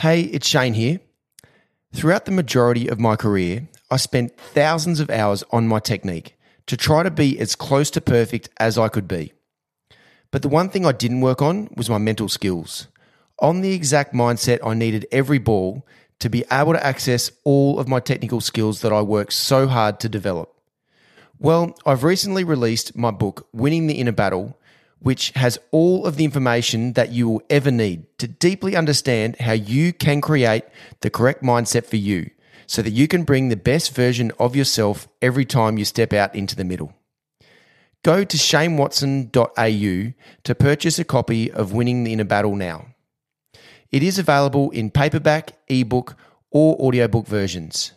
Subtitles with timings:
[0.00, 1.00] Hey, it's Shane here.
[1.92, 6.36] Throughout the majority of my career, I spent thousands of hours on my technique
[6.66, 9.32] to try to be as close to perfect as I could be.
[10.30, 12.86] But the one thing I didn't work on was my mental skills.
[13.40, 15.84] On the exact mindset I needed every ball
[16.20, 19.98] to be able to access all of my technical skills that I worked so hard
[19.98, 20.54] to develop.
[21.40, 24.56] Well, I've recently released my book, Winning the Inner Battle,
[25.00, 29.52] which has all of the information that you will ever need to deeply understand how
[29.52, 30.64] you can create
[31.00, 32.30] the correct mindset for you
[32.66, 36.34] so that you can bring the best version of yourself every time you step out
[36.34, 36.92] into the middle.
[38.04, 40.12] Go to shanewatson.au
[40.44, 42.86] to purchase a copy of Winning the Inner Battle now.
[43.90, 46.14] It is available in paperback, ebook,
[46.50, 47.92] or audiobook versions.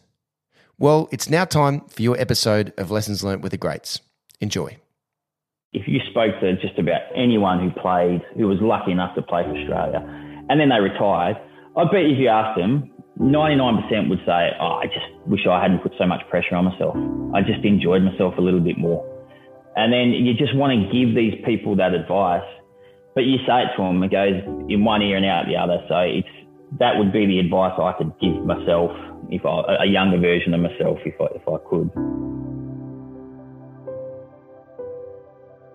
[0.77, 3.99] Well, it's now time for your episode of Lessons Learned with the Greats.
[4.40, 4.77] Enjoy
[5.74, 9.44] if you spoke to just about anyone who played, who was lucky enough to play
[9.44, 10.04] for Australia,
[10.50, 11.40] and then they retired,
[11.78, 15.80] I bet if you asked them, 99% would say, oh, I just wish I hadn't
[15.80, 16.96] put so much pressure on myself.
[17.34, 19.08] I just enjoyed myself a little bit more.
[19.76, 22.48] And then you just want to give these people that advice,
[23.16, 25.80] but you say it to them, it goes in one ear and out the other.
[25.88, 26.28] So it's
[26.80, 28.91] that would be the advice I could give myself
[29.30, 31.88] if I, a younger version of myself, if I, if I could.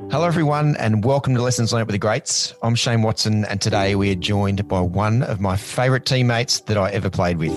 [0.09, 2.55] Hello, everyone, and welcome to Lessons Learned with the Greats.
[2.63, 6.77] I'm Shane Watson, and today we are joined by one of my favourite teammates that
[6.77, 7.53] I ever played with.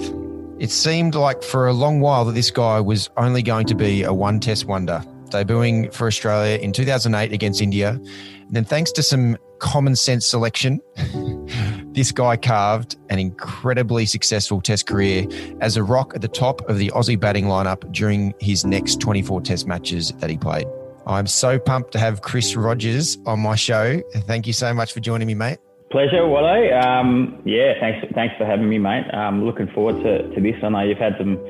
[0.58, 4.02] It seemed like for a long while that this guy was only going to be
[4.02, 7.92] a one test wonder, debuting for Australia in 2008 against India.
[7.92, 10.82] And then, thanks to some common sense selection,
[11.94, 15.28] this guy carved an incredibly successful test career
[15.62, 19.42] as a rock at the top of the Aussie batting lineup during his next 24
[19.42, 20.66] test matches that he played.
[21.10, 24.00] I'm so pumped to have Chris Rogers on my show.
[24.28, 25.58] Thank you so much for joining me, mate.
[25.90, 26.86] Pleasure, Watto.
[26.86, 29.06] Um, yeah, thanks, thanks for having me, mate.
[29.12, 30.54] I'm looking forward to, to this.
[30.64, 31.44] I know you've had some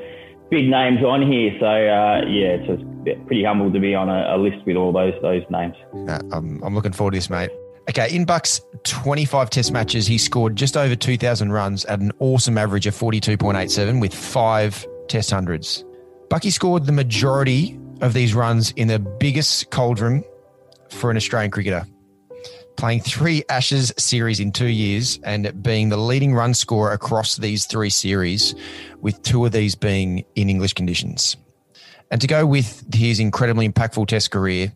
[0.50, 2.82] big names on here, so uh, yeah, it's
[3.26, 5.74] pretty humble to be on a, a, list with all those those names.
[6.32, 7.50] I'm, I'm looking forward to this, mate.
[7.90, 12.56] Okay, in Buck's 25 test matches, he scored just over 2,000 runs at an awesome
[12.56, 15.84] average of 42.87 with five test hundreds.
[16.30, 20.24] Bucky scored the majority of these runs in the biggest cauldron
[20.88, 21.86] for an Australian cricketer,
[22.76, 27.66] playing three Ashes series in two years and being the leading run scorer across these
[27.66, 28.54] three series,
[29.00, 31.36] with two of these being in English conditions.
[32.10, 34.72] And to go with his incredibly impactful Test career,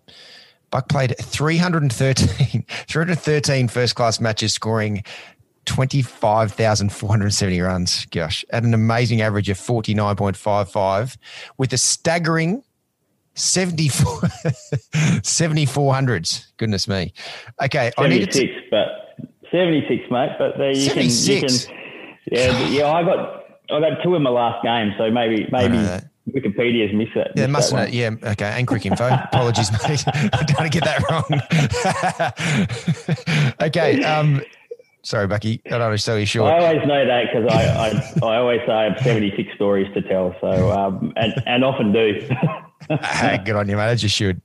[0.71, 5.03] Buck played 313, 313 first class matches, scoring
[5.67, 8.06] 25,470 runs.
[8.06, 11.17] Gosh, at an amazing average of 49.55,
[11.56, 12.62] with a staggering
[13.34, 14.12] 74,
[15.22, 16.47] 7400s.
[16.56, 17.12] Goodness me.
[17.62, 17.93] Okay.
[17.99, 20.31] 76, I to but 76, mate.
[20.39, 21.67] But there you 76.
[21.67, 21.78] can, you
[22.39, 24.94] can, yeah, yeah, I got, I got two in my last game.
[24.99, 25.77] So maybe, maybe
[26.31, 27.33] Wikipedia's missed that.
[27.37, 27.93] Yeah, must have.
[27.93, 28.11] Yeah.
[28.23, 28.53] Okay.
[28.56, 29.09] And quick info.
[29.33, 30.05] Apologies, mate.
[30.33, 31.25] I don't want to get that wrong.
[33.62, 34.03] okay.
[34.03, 34.43] Um,
[35.05, 35.61] Sorry, Bucky.
[35.67, 36.50] I don't want to sell you short.
[36.50, 40.00] I always know that because I, I, I, always say I have 76 stories to
[40.00, 40.34] tell.
[40.41, 42.27] So, um, and, and often do.
[42.89, 43.91] Good on you, mate.
[43.91, 44.41] As you should.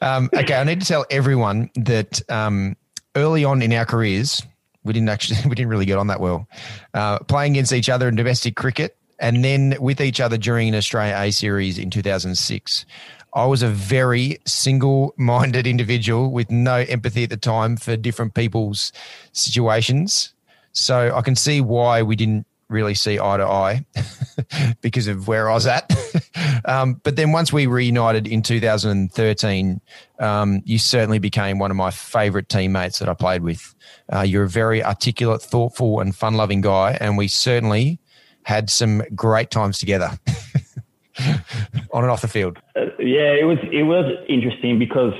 [0.00, 2.76] Um, okay, I need to tell everyone that um,
[3.16, 4.42] early on in our careers,
[4.84, 6.48] we didn't actually we didn't really get on that well.
[6.94, 10.74] Uh, playing against each other in domestic cricket, and then with each other during an
[10.74, 12.86] Australia A series in 2006.
[13.34, 18.34] I was a very single minded individual with no empathy at the time for different
[18.34, 18.92] people's
[19.32, 20.32] situations.
[20.72, 23.84] So I can see why we didn't really see eye to eye
[24.80, 25.90] because of where I was at.
[26.64, 29.80] um, but then once we reunited in 2013,
[30.18, 33.74] um, you certainly became one of my favorite teammates that I played with.
[34.12, 36.96] Uh, you're a very articulate, thoughtful, and fun loving guy.
[37.00, 37.98] And we certainly
[38.42, 40.18] had some great times together.
[41.92, 42.58] on and off the field.
[42.76, 45.12] Uh, yeah, it was it was interesting because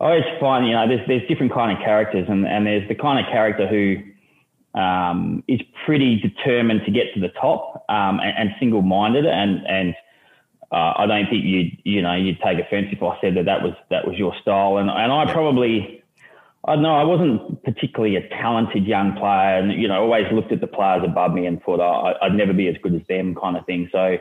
[0.00, 2.94] I always find you know there's there's different kind of characters and and there's the
[2.94, 4.02] kind of character who
[4.74, 9.66] um, is pretty determined to get to the top um, and, and single minded and
[9.66, 9.94] and
[10.72, 13.62] uh, I don't think you'd you know you'd take offence if I said that that
[13.62, 16.00] was that was your style and and I probably.
[16.66, 16.94] I know.
[16.96, 21.02] I wasn't particularly a talented young player, and you know, always looked at the players
[21.04, 23.86] above me and thought oh, I'd never be as good as them, kind of thing.
[23.92, 24.16] So,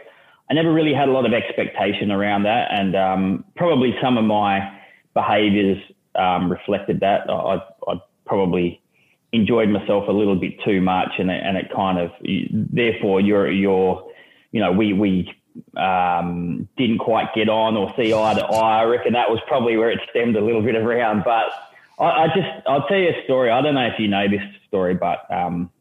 [0.50, 4.26] I never really had a lot of expectation around that, and um, probably some of
[4.26, 4.78] my
[5.14, 5.78] behaviours
[6.16, 7.30] um, reflected that.
[7.30, 8.83] I, I, probably
[9.34, 12.12] enjoyed myself a little bit too much, and it, and it kind of
[12.52, 14.10] therefore you're you're
[14.52, 15.34] you know we we
[15.78, 18.82] um, didn't quite get on or see eye to eye.
[18.82, 21.24] I reckon that was probably where it stemmed a little bit around.
[21.26, 21.52] But
[22.00, 23.52] I, I just I'll tell you a story.
[23.52, 25.72] I don't know if you know this story, but um,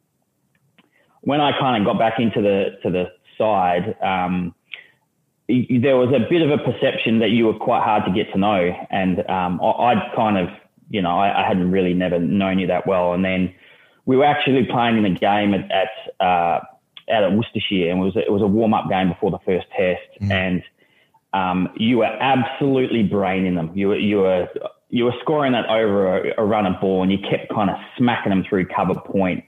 [1.20, 4.54] when I kind of got back into the to the side, um,
[5.48, 8.38] there was a bit of a perception that you were quite hard to get to
[8.38, 10.48] know, and um, I, would kind of,
[10.92, 13.54] you know, I, I, hadn't really never known you that well, and then
[14.04, 15.88] we were actually playing in a game at, at
[16.20, 16.60] uh,
[17.10, 19.38] out at Worcestershire, and it was a, it was a warm up game before the
[19.46, 20.30] first test, mm.
[20.30, 20.62] and
[21.32, 23.72] um, you were absolutely braining them.
[23.74, 24.48] You were you were
[24.90, 27.76] you were scoring that over a, a run of ball, and you kept kind of
[27.96, 29.44] smacking them through cover point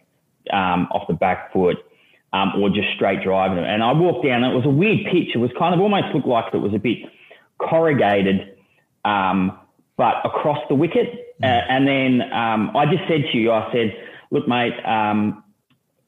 [0.51, 1.77] um, off the back foot.
[2.33, 3.65] Um, or just straight driving them.
[3.65, 5.37] And I walked down, and it was a weird pitch.
[5.37, 6.99] It was kind of almost looked like it was a bit
[7.59, 8.57] corrugated,
[9.05, 9.57] um,
[9.97, 11.24] but across the wicket.
[11.43, 13.97] Uh, and then um, I just said to you, I said,
[14.31, 15.43] look, mate, um,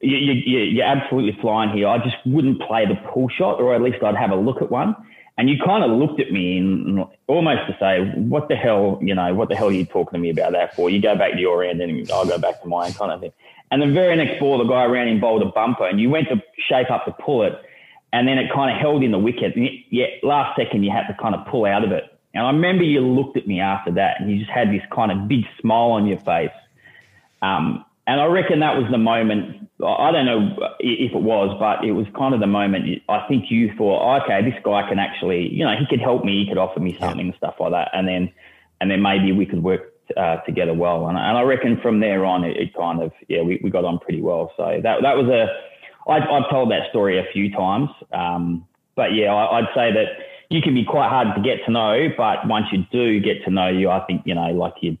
[0.01, 1.87] you, you, you're absolutely flying here.
[1.87, 4.71] I just wouldn't play the pull shot, or at least I'd have a look at
[4.71, 4.95] one.
[5.37, 9.13] And you kind of looked at me and almost to say, what the hell, you
[9.13, 10.89] know, what the hell are you talking to me about that for?
[10.89, 13.31] You go back to your end and I'll go back to mine kind of thing.
[13.69, 16.29] And the very next ball, the guy around him bowled a bumper and you went
[16.29, 17.53] to shape up to pull it.
[18.13, 19.53] And then it kind of held in the wicket.
[19.91, 22.16] Yeah, last second you had to kind of pull out of it.
[22.33, 25.11] And I remember you looked at me after that and you just had this kind
[25.11, 26.51] of big smile on your face.
[27.41, 29.69] Um, and I reckon that was the moment.
[29.85, 33.01] I don't know if it was, but it was kind of the moment.
[33.09, 36.43] I think you thought, okay, this guy can actually, you know, he could help me.
[36.43, 37.89] He could offer me something and stuff like that.
[37.93, 38.31] And then,
[38.79, 41.07] and then maybe we could work uh, together well.
[41.07, 43.83] And, and I reckon from there on, it, it, kind of, yeah, we, we got
[43.83, 44.53] on pretty well.
[44.55, 45.47] So that that was a.
[46.09, 48.65] I, I've told that story a few times, um,
[48.95, 50.05] but yeah, I, I'd say that
[50.49, 53.51] you can be quite hard to get to know, but once you do get to
[53.51, 54.97] know you, I think you know, like you'd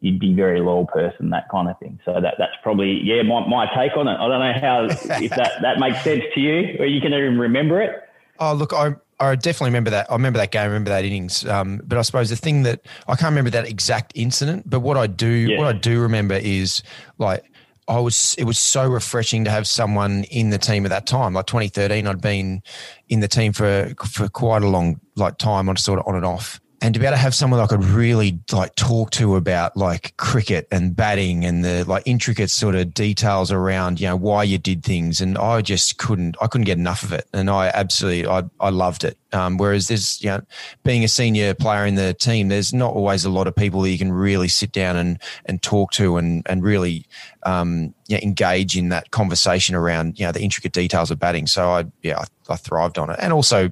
[0.00, 1.98] you'd be a very loyal person, that kind of thing.
[2.04, 4.16] So that that's probably yeah my, my take on it.
[4.16, 4.84] I don't know how
[5.20, 8.02] if that that makes sense to you, or you can even remember it.
[8.38, 10.10] Oh, look, I I definitely remember that.
[10.10, 10.62] I remember that game.
[10.62, 11.46] I remember that innings.
[11.46, 14.68] Um, but I suppose the thing that I can't remember that exact incident.
[14.68, 15.58] But what I do, yeah.
[15.58, 16.82] what I do remember is
[17.18, 17.44] like
[17.86, 18.34] I was.
[18.38, 21.34] It was so refreshing to have someone in the team at that time.
[21.34, 22.62] Like 2013, I'd been
[23.08, 26.24] in the team for for quite a long like time, on sort of on and
[26.24, 29.74] off and to be able to have someone I could really like talk to about
[29.74, 34.42] like cricket and batting and the like intricate sort of details around you know why
[34.42, 37.68] you did things and I just couldn't I couldn't get enough of it and I
[37.68, 39.16] absolutely I, I loved it.
[39.32, 40.42] Um, whereas there's you know
[40.82, 43.88] being a senior player in the team there's not always a lot of people that
[43.88, 47.06] you can really sit down and and talk to and and really
[47.44, 51.46] um, you know, engage in that conversation around you know the intricate details of batting.
[51.46, 53.18] So I yeah I, I thrived on it.
[53.22, 53.70] And also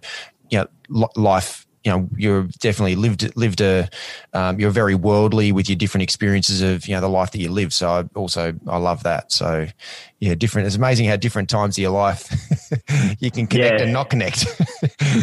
[0.49, 3.89] you know life you know you're definitely lived lived a
[4.33, 7.51] um, you're very worldly with your different experiences of you know the life that you
[7.51, 7.73] live.
[7.73, 9.33] So I also I love that.
[9.33, 9.67] So
[10.21, 12.31] yeah different it's amazing how different times of your life
[13.21, 13.85] you can connect yeah.
[13.85, 14.47] and not connect.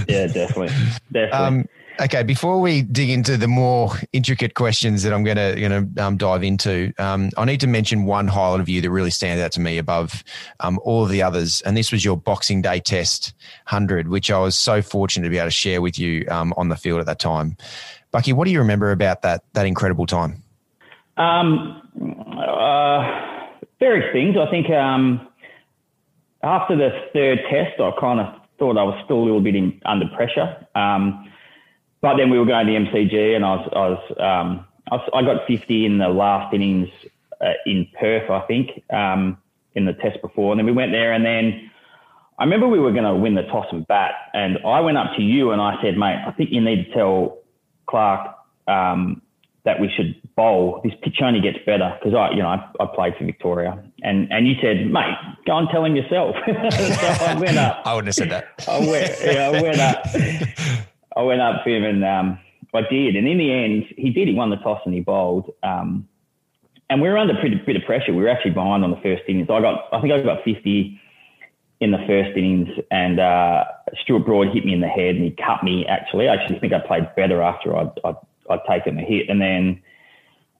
[0.08, 0.70] Yeah definitely.
[1.12, 1.32] Definitely.
[1.32, 1.66] Um,
[2.02, 6.02] Okay, before we dig into the more intricate questions that I'm going to going to
[6.02, 9.44] um, dive into, um, I need to mention one highlight of you that really stands
[9.44, 10.24] out to me above
[10.62, 13.34] um, all of the others, and this was your Boxing Day Test
[13.66, 16.70] hundred, which I was so fortunate to be able to share with you um, on
[16.70, 17.58] the field at that time.
[18.12, 20.42] Bucky, what do you remember about that that incredible time?
[21.18, 21.82] Um,
[22.40, 23.46] uh,
[23.82, 24.38] various things.
[24.38, 25.28] I think um,
[26.44, 29.82] after the third test, I kind of thought I was still a little bit in,
[29.86, 30.66] under pressure.
[30.76, 31.26] Um,
[32.02, 34.96] but then we were going to the MCG, and I was, I was, um, I,
[34.96, 36.90] was I, got 50 in the last innings
[37.42, 39.38] uh, in Perth, I think, um,
[39.74, 40.52] in the test before.
[40.52, 41.70] And then we went there, and then
[42.40, 45.16] I remember we were going to win the toss and bat, and I went up
[45.18, 47.40] to you and I said, mate, I think you need to tell
[47.90, 48.34] Clarke
[48.66, 49.22] um,
[49.66, 50.80] that we should bowl.
[50.86, 54.32] This pitch only gets better because I, you know, I, I, played for Victoria, and
[54.32, 56.36] and you said, mate, go and tell him yourself.
[56.46, 57.82] so I went up.
[57.86, 58.46] I wouldn't have said that.
[58.70, 60.86] I went, yeah, I went up.
[61.20, 62.40] I went up to him and um,
[62.74, 63.18] I did.
[63.18, 64.30] And in the end, he did.
[64.30, 65.54] He won the toss and he bowled.
[65.64, 66.08] Um,
[66.90, 68.14] and we were under a bit of pressure.
[68.14, 69.50] We were actually behind on the first innings.
[69.50, 71.00] I got, I think I got 50
[71.82, 73.64] in the first innings, and uh,
[74.02, 75.86] Stuart Broad hit me in the head and he cut me.
[75.86, 78.16] Actually, I actually think I played better after I'd, I'd,
[78.50, 79.30] I'd taken the hit.
[79.30, 79.82] And then,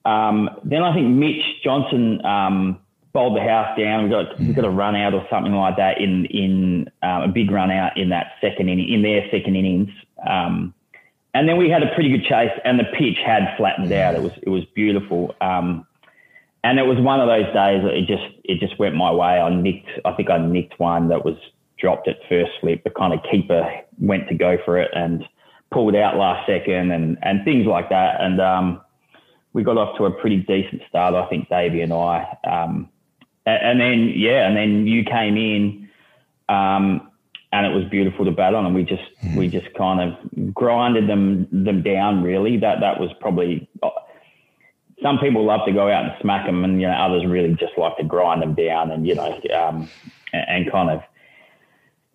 [0.06, 2.80] um, then I think Mitch Johnson um,
[3.14, 4.04] bowled the house down.
[4.04, 7.28] We got we got a run out or something like that in in um, a
[7.28, 9.90] big run out in that second inning in their second innings.
[10.28, 10.74] Um,
[11.34, 14.16] and then we had a pretty good chase, and the pitch had flattened out.
[14.16, 15.36] It was it was beautiful.
[15.42, 15.86] Um,
[16.64, 19.40] and it was one of those days that it just it just went my way.
[19.40, 21.36] I nicked I think I nicked one that was
[21.78, 22.84] dropped at first slip.
[22.84, 23.64] The kind of keeper
[23.98, 25.24] went to go for it and
[25.72, 28.22] pulled out last second and and things like that.
[28.22, 28.82] And um,
[29.54, 31.14] we got off to a pretty decent start.
[31.14, 32.38] I think Davey and I.
[32.44, 32.90] Um,
[33.50, 35.90] and then yeah, and then you came in,
[36.48, 37.10] um,
[37.52, 39.36] and it was beautiful to bat on, and we just mm.
[39.38, 42.24] we just kind of grinded them them down.
[42.24, 43.70] Really, that that was probably.
[45.02, 47.78] Some people love to go out and smack them, and you know others really just
[47.78, 49.90] like to grind them down, and you know, um,
[50.34, 51.02] and, and kind of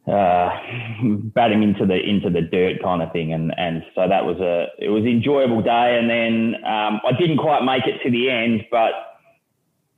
[0.06, 0.50] uh,
[1.34, 4.38] bat him into the into the dirt kind of thing, and and so that was
[4.38, 5.98] a it was an enjoyable day.
[5.98, 9.13] And then um, I didn't quite make it to the end, but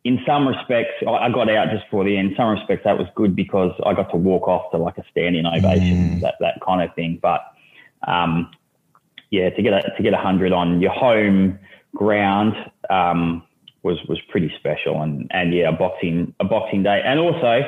[0.06, 2.30] in some respects, I got out just before the end.
[2.30, 5.04] In some respects, that was good because I got to walk off to like a
[5.10, 6.20] standing ovation, mm.
[6.20, 7.18] that that kind of thing.
[7.20, 7.40] But
[8.06, 8.50] um,
[9.30, 11.58] yeah, to get a to get a hundred on your home
[11.92, 12.54] ground
[12.88, 13.42] um,
[13.82, 17.62] was was pretty special, and and yeah, a boxing a boxing day, and also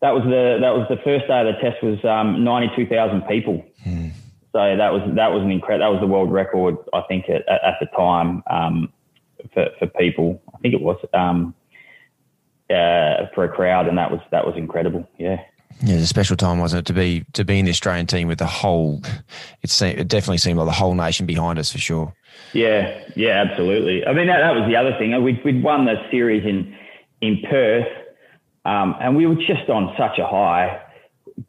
[0.00, 2.86] that was the that was the first day of the test was um, ninety two
[2.86, 3.62] thousand people.
[3.86, 4.12] Mm.
[4.52, 7.46] So that was that was an incredible that was the world record I think at,
[7.48, 8.92] at the time um,
[9.52, 10.40] for for people.
[10.54, 11.54] I think it was um,
[12.72, 15.08] uh, for a crowd, and that was that was incredible.
[15.18, 15.40] Yeah.
[15.80, 18.06] Yeah, it was a special time, wasn't it, to be to be in the Australian
[18.06, 19.02] team with the whole?
[19.62, 22.14] It seemed, it definitely seemed like the whole nation behind us for sure.
[22.52, 24.06] Yeah, yeah, absolutely.
[24.06, 25.20] I mean, that, that was the other thing.
[25.22, 26.76] We'd, we'd won the series in
[27.20, 27.88] in Perth,
[28.64, 30.82] um, and we were just on such a high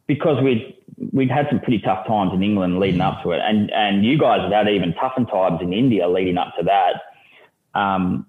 [0.07, 0.75] because we'd
[1.11, 4.17] we'd had some pretty tough times in England leading up to it, and and you
[4.17, 7.79] guys had had even tougher times in India leading up to that.
[7.79, 8.25] Um,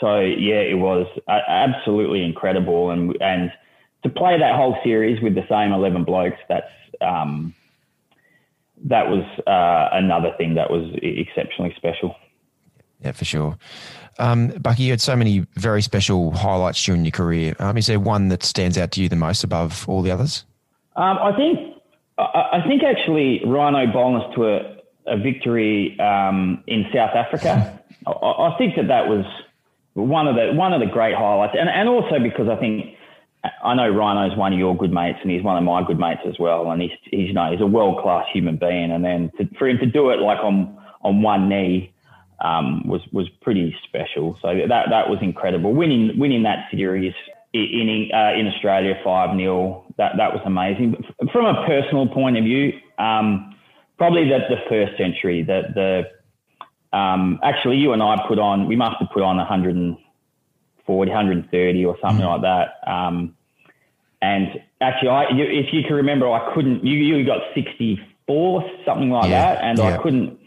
[0.00, 3.52] so yeah, it was absolutely incredible, and and
[4.02, 7.54] to play that whole series with the same eleven blokes, that's um,
[8.84, 12.16] that was uh, another thing that was exceptionally special.
[13.02, 13.58] Yeah, for sure.
[14.18, 17.56] Um, Bucky, you had so many very special highlights during your career.
[17.58, 20.44] Um, is there one that stands out to you the most above all the others?
[20.96, 21.76] Um, I think
[22.18, 24.76] I, think actually Rhino bowling us to a,
[25.06, 27.80] a victory um, in South Africa.
[28.06, 29.24] I, I, think that that was
[29.94, 32.96] one of the one of the great highlights, and and also because I think
[33.62, 36.20] I know Rhino's one of your good mates, and he's one of my good mates
[36.26, 39.30] as well, and he's, he's you know he's a world class human being, and then
[39.38, 41.92] to, for him to do it like on on one knee
[42.40, 44.38] um, was was pretty special.
[44.42, 45.72] So that that was incredible.
[45.72, 47.14] Winning winning that series
[47.52, 51.02] in uh, in Australia five 0 that that was amazing.
[51.32, 53.54] From a personal point of view, um,
[53.98, 55.42] probably the the first century.
[55.42, 56.02] The the
[56.92, 61.96] um, actually you and I put on we must have put on 140, 130 or
[62.00, 62.42] something mm-hmm.
[62.42, 62.90] like that.
[62.90, 63.36] Um,
[64.22, 66.84] and actually, I, if you can remember, I couldn't.
[66.84, 69.54] You you got 64, something like yeah.
[69.54, 69.96] that, and yeah.
[69.96, 70.38] I couldn't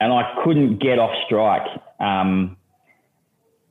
[0.00, 1.66] and I couldn't get off strike
[2.00, 2.56] um,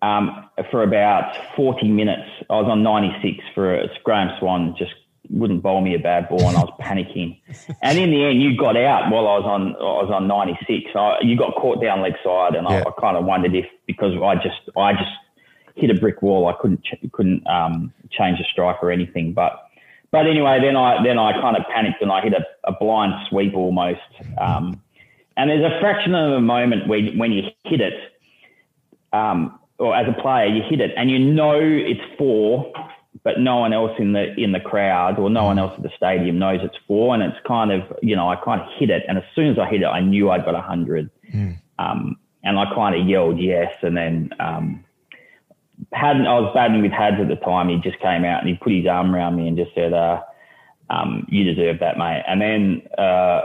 [0.02, 2.30] um, for about 40 minutes.
[2.50, 4.94] I was on 96 for a Graeme Swann just
[5.30, 7.40] wouldn't bowl me a bad ball, and I was panicking.
[7.82, 9.76] And in the end, you got out while I was on.
[9.76, 10.92] I was on 96.
[11.22, 12.84] You got caught down leg side, and yeah.
[12.86, 15.12] I, I kind of wondered if because I just I just
[15.76, 19.34] hit a brick wall, I couldn't ch- couldn't um, change the strike or anything.
[19.34, 19.54] But
[20.12, 23.14] but anyway, then I then I kind of panicked and I hit a, a blind
[23.30, 24.02] sweep almost.
[24.38, 24.82] Um,
[25.36, 27.94] and there's a fraction of a moment when, when you hit it,
[29.14, 32.74] um, or as a player, you hit it and you know it's four,
[33.24, 35.92] but no one else in the in the crowd or no one else at the
[35.96, 37.14] stadium knows it's four.
[37.14, 39.04] And it's kind of, you know, I kind of hit it.
[39.08, 41.10] And as soon as I hit it, I knew I'd got a 100.
[41.34, 41.58] Mm.
[41.80, 43.74] Um, and I kind of yelled yes.
[43.82, 44.86] And then um,
[45.94, 47.70] Haddin, I was batting with Hads at the time.
[47.70, 50.22] He just came out and he put his arm around me and just said, uh,
[50.90, 52.24] um, you deserve that, mate.
[52.28, 53.42] And then, uh,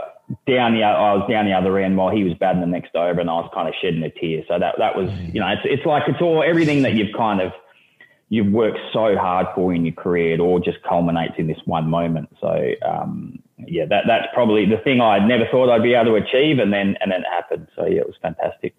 [0.47, 3.19] down the I was down the other end while he was batting the next over,
[3.19, 4.43] and I was kind of shedding a tear.
[4.47, 7.41] So that that was you know it's it's like it's all everything that you've kind
[7.41, 7.51] of
[8.33, 10.33] you've worked so hard for in your career.
[10.33, 12.35] It all just culminates in this one moment.
[12.41, 16.25] So um, yeah, that that's probably the thing I never thought I'd be able to
[16.25, 17.67] achieve, and then and then it happened.
[17.75, 18.73] So yeah, it was fantastic.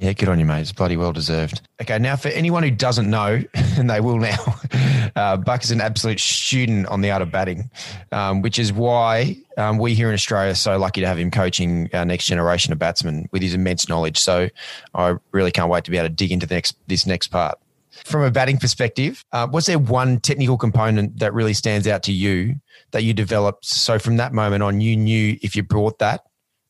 [0.00, 0.62] Yeah, good on you, mate.
[0.62, 1.60] It's bloody well deserved.
[1.82, 4.58] Okay, now for anyone who doesn't know, and they will now,
[5.16, 7.70] uh, Buck is an absolute student on the art of batting,
[8.10, 11.30] um, which is why um, we here in Australia are so lucky to have him
[11.30, 14.18] coaching our next generation of batsmen with his immense knowledge.
[14.18, 14.48] So
[14.94, 17.58] I really can't wait to be able to dig into the next, this next part.
[18.04, 22.12] From a batting perspective, uh, was there one technical component that really stands out to
[22.12, 22.56] you
[22.90, 23.64] that you developed?
[23.64, 26.22] So from that moment on, you knew if you brought that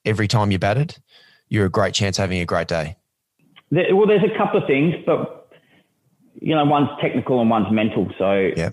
[0.04, 0.96] every time you batted,
[1.48, 2.96] you're a great chance having a great day.
[3.70, 5.50] There, well, there's a couple of things, but
[6.40, 8.08] you know, one's technical and one's mental.
[8.18, 8.70] So yeah,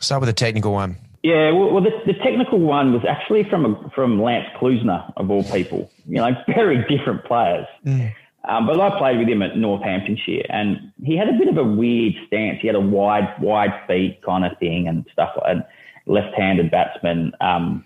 [0.00, 0.96] start with the technical one.
[1.22, 5.30] Yeah, well, well the, the, technical one was actually from a, from Lance Klusener of
[5.30, 5.90] all people.
[6.06, 7.66] You know, very different players.
[7.84, 8.14] Mm.
[8.50, 11.64] Um, but I played with him at Northamptonshire, and he had a bit of a
[11.64, 12.58] weird stance.
[12.60, 15.68] He had a wide, wide feet kind of thing and stuff that.
[16.06, 17.32] Left-handed batsman.
[17.40, 17.84] Um,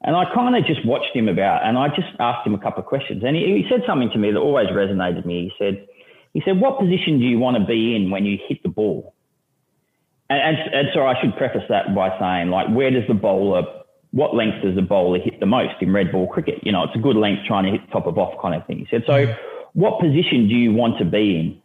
[0.00, 2.80] and I kind of just watched him about, and I just asked him a couple
[2.82, 5.50] of questions, and he, he said something to me that always resonated with me.
[5.50, 5.86] He said,
[6.32, 9.12] "He said, what position do you want to be in when you hit the ball?"
[10.30, 13.64] And, and, and I should preface that by saying, like, where does the bowler,
[14.14, 16.60] what length does the bowler hit the most in red ball cricket?
[16.62, 18.78] You know, it's a good length trying to hit top of off kind of thing.
[18.78, 19.36] He said, so mm.
[19.72, 21.60] what position do you want to be in?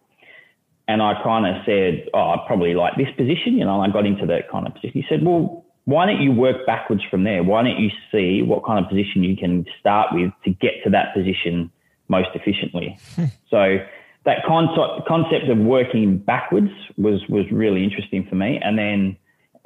[0.90, 3.94] and I kind of said, oh, I probably like this position, you know, and I
[3.94, 4.92] got into that kind of position.
[4.94, 7.44] He said, well, why don't you work backwards from there?
[7.44, 10.90] Why don't you see what kind of position you can start with to get to
[10.90, 11.72] that position
[12.08, 12.98] most efficiently?
[13.16, 13.26] Hmm.
[13.52, 13.78] so
[14.26, 19.16] that concept concept of working backwards was was really interesting for me, and then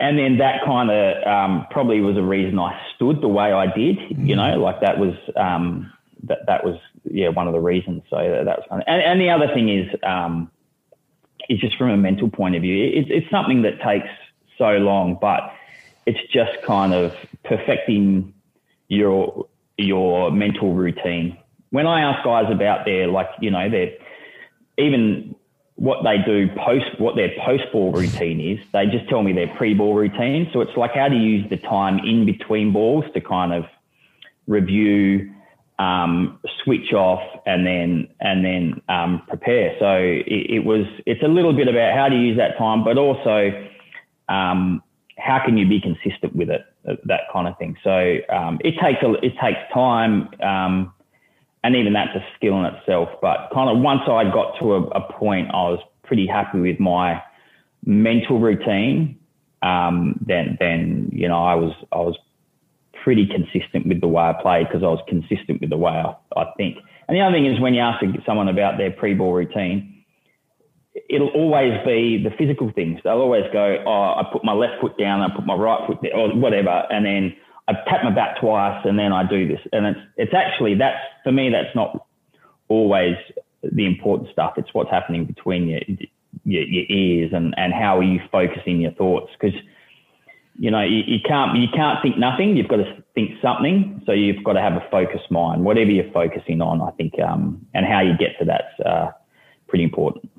[0.04, 3.68] and then that kind of um, probably was a reason I stood the way I
[3.74, 3.98] did.
[4.18, 5.94] You know, like that was um,
[6.24, 8.04] that that was yeah one of the reasons.
[8.10, 8.84] So that was fun.
[8.86, 10.52] And, and the other thing is um,
[11.48, 12.92] is just from a mental point of view.
[12.94, 14.10] It's it's something that takes
[14.58, 15.54] so long, but
[16.06, 17.14] it's just kind of
[17.46, 18.34] perfecting
[18.90, 21.38] your your mental routine.
[21.70, 23.94] When I ask guys about their like you know their
[24.78, 25.34] even
[25.76, 29.54] what they do post what their post ball routine is, they just tell me their
[29.56, 30.50] pre ball routine.
[30.54, 33.66] So it's like how to use the time in between balls to kind of
[34.46, 35.34] review,
[35.80, 39.76] um, switch off, and then and then um, prepare.
[39.80, 42.98] So it, it, was it's a little bit about how to use that time, but
[42.98, 43.52] also
[44.30, 44.84] um,
[45.18, 46.66] how can you be consistent with it,
[47.06, 47.78] that kind of thing.
[47.84, 50.94] So um, it takes a, it takes time um,
[51.64, 53.10] and even that's a skill in itself.
[53.22, 56.80] But kind of once I got to a, a point, I was pretty happy with
[56.80, 57.22] my
[57.86, 59.20] mental routine.
[59.62, 62.18] Um, then, then you know, I was I was
[63.04, 66.16] pretty consistent with the way I played because I was consistent with the way I,
[66.40, 66.78] I think.
[67.08, 70.04] And the other thing is when you ask someone about their pre-ball routine,
[71.10, 73.00] it'll always be the physical things.
[73.04, 76.00] They'll always go, "Oh, I put my left foot down, I put my right foot
[76.02, 77.36] there, or whatever," and then
[77.68, 79.60] I tap my back twice and then I do this.
[79.72, 82.06] And it's, it's actually, that's, for me, that's not
[82.68, 83.16] always
[83.62, 84.54] the important stuff.
[84.58, 85.82] It's what's happening between your,
[86.44, 89.32] your, your ears and, and how are you focusing your thoughts.
[89.40, 89.54] Cause,
[90.58, 92.56] you know, you, you can't, you can't think nothing.
[92.58, 94.02] You've got to think something.
[94.06, 97.66] So you've got to have a focused mind, whatever you're focusing on, I think, um,
[97.74, 99.12] and how you get to that's, uh,
[99.68, 100.30] pretty important.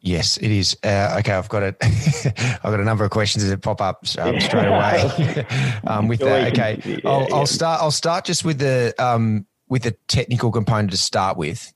[0.00, 0.76] Yes, it is.
[0.84, 1.76] Uh, okay, I've got it.
[1.82, 5.46] I've got a number of questions that pop up um, straight away.
[5.86, 7.80] um, with that, okay, I'll, I'll, start.
[7.80, 11.72] I'll start just with the um, with the technical component to start with.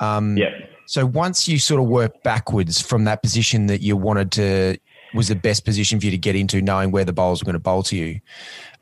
[0.00, 0.50] Um, yeah.
[0.86, 4.76] So once you sort of work backwards from that position that you wanted to
[5.14, 7.54] was the best position for you to get into, knowing where the bowls were going
[7.54, 8.20] to bowl to you.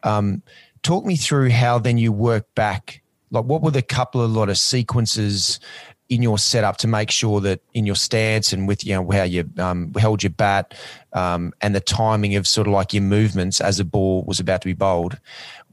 [0.02, 0.42] Um,
[0.82, 3.02] talk me through how then you work back.
[3.30, 5.60] Like, what were the couple of lot of sequences
[6.08, 9.22] in your setup to make sure that in your stance and with you know how
[9.22, 10.74] you um, held your bat
[11.12, 14.60] um, and the timing of sort of like your movements as a ball was about
[14.60, 15.18] to be bowled.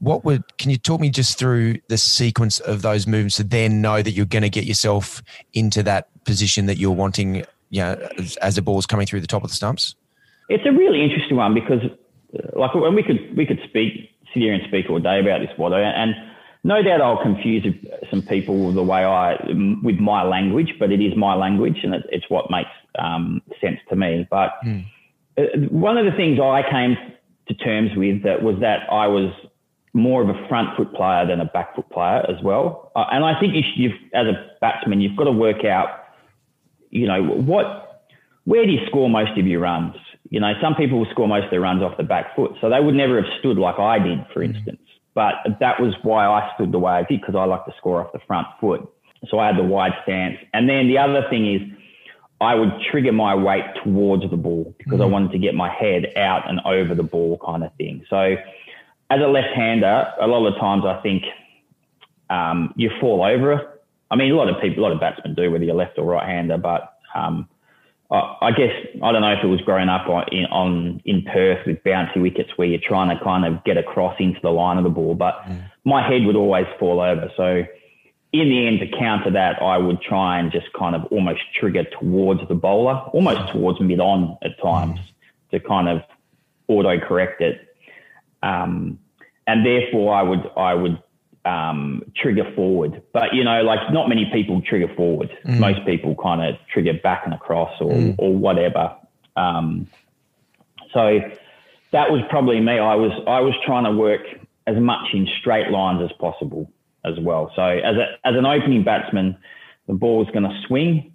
[0.00, 3.80] What would can you talk me just through the sequence of those movements to then
[3.80, 5.22] know that you're going to get yourself
[5.54, 9.26] into that position that you're wanting, you know, as, as the ball's coming through the
[9.26, 9.94] top of the stumps?
[10.48, 14.42] It's a really interesting one because, uh, like, when we could we could speak sit
[14.42, 16.14] here and speak all day about this, Watto, and
[16.64, 17.64] no doubt I'll confuse
[18.10, 19.36] some people the way I
[19.82, 23.96] with my language, but it is my language and it's what makes um, sense to
[23.96, 24.26] me.
[24.30, 24.84] But mm.
[25.70, 26.96] one of the things I came
[27.48, 29.32] to terms with that was that I was
[29.98, 32.92] more of a front foot player than a back foot player as well.
[32.96, 36.04] Uh, and I think you as a batsman, you've got to work out,
[36.90, 38.04] you know, what,
[38.44, 39.94] where do you score most of your runs?
[40.30, 42.70] You know, some people will score most of their runs off the back foot, so
[42.70, 44.54] they would never have stood like I did, for hmm.
[44.54, 44.80] instance.
[45.14, 48.04] But that was why I stood the way I did because I like to score
[48.04, 48.88] off the front foot.
[49.28, 50.36] So I had the wide stance.
[50.54, 51.62] And then the other thing is
[52.40, 55.02] I would trigger my weight towards the ball because mm-hmm.
[55.02, 58.04] I wanted to get my head out and over the ball kind of thing.
[58.08, 58.36] So
[59.10, 61.24] as a left-hander, a lot of the times I think
[62.30, 63.80] um, you fall over.
[64.10, 66.04] I mean, a lot of people, a lot of batsmen do, whether you're left or
[66.04, 67.48] right-hander, but um,
[68.10, 71.66] I guess I don't know if it was growing up on in, on in Perth
[71.66, 74.84] with bouncy wickets where you're trying to kind of get across into the line of
[74.84, 75.62] the ball, but mm.
[75.84, 77.30] my head would always fall over.
[77.36, 77.64] So
[78.32, 81.84] in the end, to counter that, I would try and just kind of almost trigger
[81.84, 85.50] towards the bowler, almost towards mid on at times, mm.
[85.50, 86.02] to kind of
[86.66, 87.67] auto correct it.
[88.42, 88.98] Um,
[89.46, 91.02] and therefore, I would I would
[91.44, 93.02] um, trigger forward.
[93.12, 95.30] But you know, like not many people trigger forward.
[95.44, 95.58] Mm.
[95.58, 98.14] Most people kind of trigger back and across or mm.
[98.18, 98.94] or whatever.
[99.36, 99.86] Um,
[100.92, 101.20] so
[101.92, 102.78] that was probably me.
[102.78, 104.22] I was I was trying to work
[104.66, 106.70] as much in straight lines as possible
[107.04, 107.50] as well.
[107.56, 109.36] So as a as an opening batsman,
[109.86, 111.12] the ball is going to swing.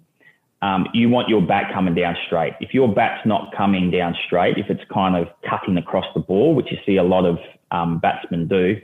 [0.64, 2.54] Um, you want your bat coming down straight.
[2.58, 6.54] If your bat's not coming down straight, if it's kind of cutting across the ball,
[6.54, 7.38] which you see a lot of
[7.70, 8.80] um, batsmen do,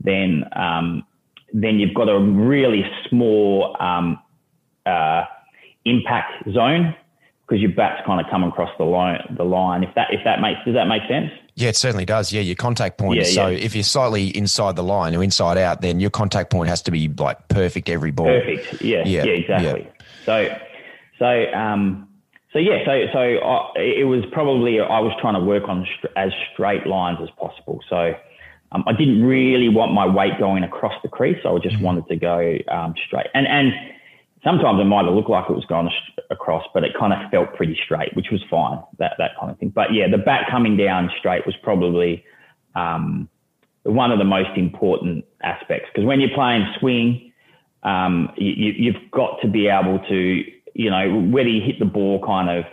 [0.00, 1.06] then um,
[1.52, 4.18] then you've got a really small um,
[4.84, 5.22] uh,
[5.84, 6.96] impact zone
[7.46, 9.20] because your bat's kind of come across the line.
[9.36, 11.30] The line, if that if that makes does that make sense?
[11.54, 12.32] Yeah, it certainly does.
[12.32, 13.18] Yeah, your contact point.
[13.18, 13.58] Yeah, so yeah.
[13.58, 16.90] if you're slightly inside the line or inside out, then your contact point has to
[16.90, 18.26] be like perfect every ball.
[18.26, 18.82] Perfect.
[18.82, 19.04] Yeah.
[19.06, 19.22] Yeah.
[19.22, 19.88] yeah exactly.
[20.24, 20.58] So
[21.22, 22.08] so um,
[22.52, 26.12] so yeah, so so I, it was probably I was trying to work on st-
[26.16, 27.80] as straight lines as possible.
[27.88, 28.14] So
[28.72, 31.38] um, I didn't really want my weight going across the crease.
[31.46, 31.84] I just mm-hmm.
[31.84, 33.28] wanted to go um, straight.
[33.34, 33.72] And and
[34.42, 35.90] sometimes it might have looked like it was going
[36.30, 38.82] across, but it kind of felt pretty straight, which was fine.
[38.98, 39.70] That that kind of thing.
[39.70, 42.24] But yeah, the back coming down straight was probably
[42.74, 43.28] um,
[43.84, 47.32] one of the most important aspects because when you're playing swing,
[47.82, 52.24] um, you, you've got to be able to you know, whether you hit the ball
[52.24, 52.64] kind of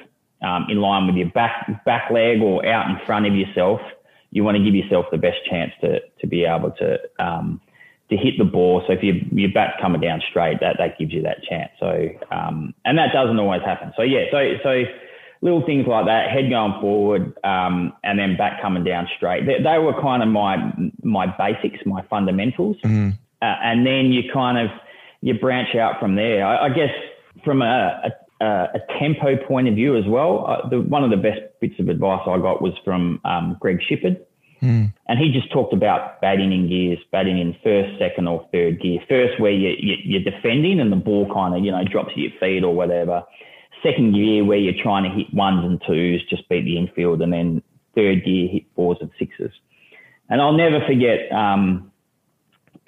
[0.41, 3.81] um, in line with your back back leg or out in front of yourself,
[4.31, 7.61] you want to give yourself the best chance to to be able to um,
[8.09, 8.83] to hit the ball.
[8.87, 11.71] So if you, your bat's coming down straight, that that gives you that chance.
[11.79, 13.93] So um, and that doesn't always happen.
[13.95, 14.83] So yeah, so so
[15.41, 19.45] little things like that, head going forward, um, and then back coming down straight.
[19.45, 20.57] They, they, were kind of my
[21.03, 23.09] my basics, my fundamentals, mm-hmm.
[23.41, 24.69] uh, and then you kind of
[25.21, 26.45] you branch out from there.
[26.45, 26.91] I, I guess
[27.43, 28.11] from a,
[28.41, 31.75] a, a, tempo point of view as well, uh, the, one of the best bits
[31.79, 34.19] of advice I got was from um, Greg Shipperd.
[34.61, 34.93] Mm.
[35.07, 38.99] And he just talked about batting in gears, batting in first, second, or third gear.
[39.07, 42.17] First, where you, you, are defending and the ball kind of, you know, drops at
[42.17, 43.23] your feet or whatever.
[43.81, 47.21] Second gear, where you're trying to hit ones and twos, just beat the infield.
[47.21, 47.63] And then
[47.95, 49.51] third gear, hit fours and sixes.
[50.29, 51.91] And I'll never forget um,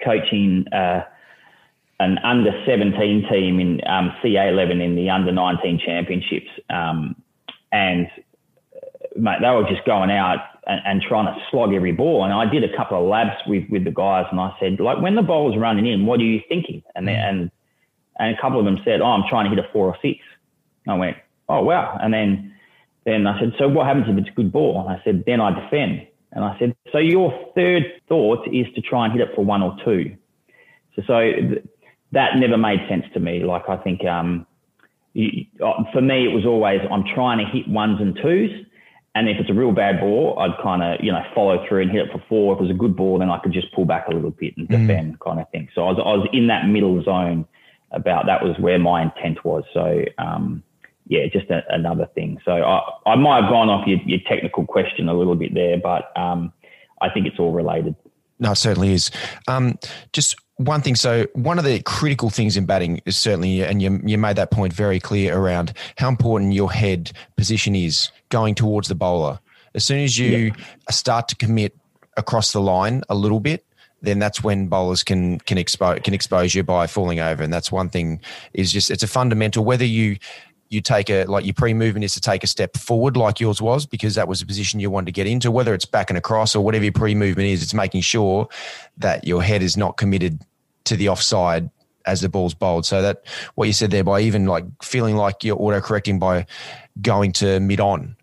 [0.04, 1.04] coaching uh,
[2.02, 6.48] an under 17 team in um, CA11 in the under 19 championships.
[6.68, 7.14] Um,
[7.70, 8.08] and
[9.14, 12.24] mate, they were just going out and, and, trying to slog every ball.
[12.24, 15.00] And I did a couple of labs with, with the guys and I said, like,
[15.00, 16.82] when the ball was running in, what are you thinking?
[16.96, 17.50] And, they, and,
[18.18, 20.18] and a couple of them said, oh, I'm trying to hit a four or six.
[20.88, 21.16] I went,
[21.48, 21.98] oh, wow.
[22.00, 22.54] And then,
[23.04, 24.80] then I said, so what happens if it's a good ball?
[24.80, 26.06] And I said, then I defend.
[26.32, 29.62] And I said, so your third thought is to try and hit it for one
[29.62, 30.16] or two.
[30.96, 31.32] So, so
[32.12, 33.44] that never made sense to me.
[33.44, 34.46] Like I think um,
[35.14, 35.46] you,
[35.92, 38.50] for me, it was always I'm trying to hit ones and twos,
[39.14, 41.90] and if it's a real bad ball, I'd kind of you know follow through and
[41.90, 42.54] hit it for four.
[42.54, 44.56] If it was a good ball, then I could just pull back a little bit
[44.56, 44.86] and mm.
[44.86, 45.68] defend, kind of thing.
[45.74, 47.46] So I was I was in that middle zone.
[47.94, 49.64] About that was where my intent was.
[49.74, 50.62] So um,
[51.08, 52.38] yeah, just a, another thing.
[52.42, 55.76] So I, I might have gone off your, your technical question a little bit there,
[55.78, 56.54] but um,
[57.02, 57.94] I think it's all related.
[58.38, 59.10] No, it certainly is.
[59.46, 59.78] Um,
[60.12, 60.94] just one thing.
[60.96, 64.50] So one of the critical things in batting is certainly, and you, you made that
[64.50, 69.38] point very clear around how important your head position is going towards the bowler.
[69.74, 70.52] As soon as you yeah.
[70.90, 71.76] start to commit
[72.16, 73.64] across the line a little bit,
[74.02, 77.70] then that's when bowlers can can expose can expose you by falling over, and that's
[77.70, 78.20] one thing.
[78.52, 80.18] Is just it's a fundamental whether you
[80.72, 83.84] you take a like your pre-movement is to take a step forward like yours was
[83.86, 86.56] because that was a position you wanted to get into whether it's back and across
[86.56, 88.48] or whatever your pre-movement is it's making sure
[88.96, 90.40] that your head is not committed
[90.84, 91.70] to the offside
[92.04, 93.22] as the ball's bowled so that
[93.54, 96.44] what you said there by even like feeling like you're auto correcting by
[97.00, 98.16] going to mid on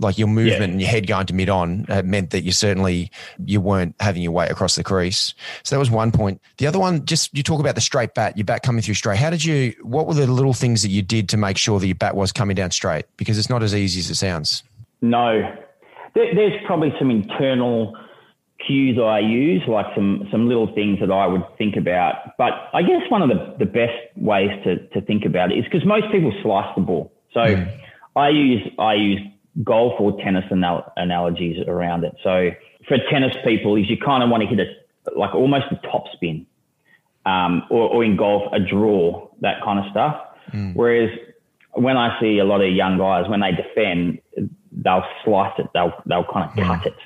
[0.00, 0.64] like your movement yeah.
[0.64, 3.10] and your head going to mid on uh, meant that you certainly
[3.44, 5.34] you weren't having your weight across the crease.
[5.62, 6.40] So that was one point.
[6.56, 9.18] The other one, just you talk about the straight bat, your bat coming through straight.
[9.18, 9.74] How did you?
[9.82, 12.32] What were the little things that you did to make sure that your bat was
[12.32, 13.04] coming down straight?
[13.16, 14.62] Because it's not as easy as it sounds.
[15.02, 15.54] No,
[16.14, 17.96] there, there's probably some internal
[18.70, 22.36] cues I use, like some some little things that I would think about.
[22.38, 25.64] But I guess one of the, the best ways to, to think about it is
[25.64, 27.12] because most people slice the ball.
[27.34, 27.80] So mm.
[28.16, 29.20] I use I use
[29.64, 32.14] golf or tennis anal- analogies around it.
[32.22, 32.50] So
[32.86, 34.68] for tennis people, is you kind of want to hit it
[35.16, 36.46] like almost a top spin,
[37.26, 40.16] um, or, or, in golf a draw, that kind of stuff.
[40.52, 40.74] Mm.
[40.74, 41.10] Whereas
[41.72, 44.20] when I see a lot of young guys when they defend,
[44.70, 46.66] they'll slice it, they'll they'll kind of mm.
[46.66, 46.96] cut it.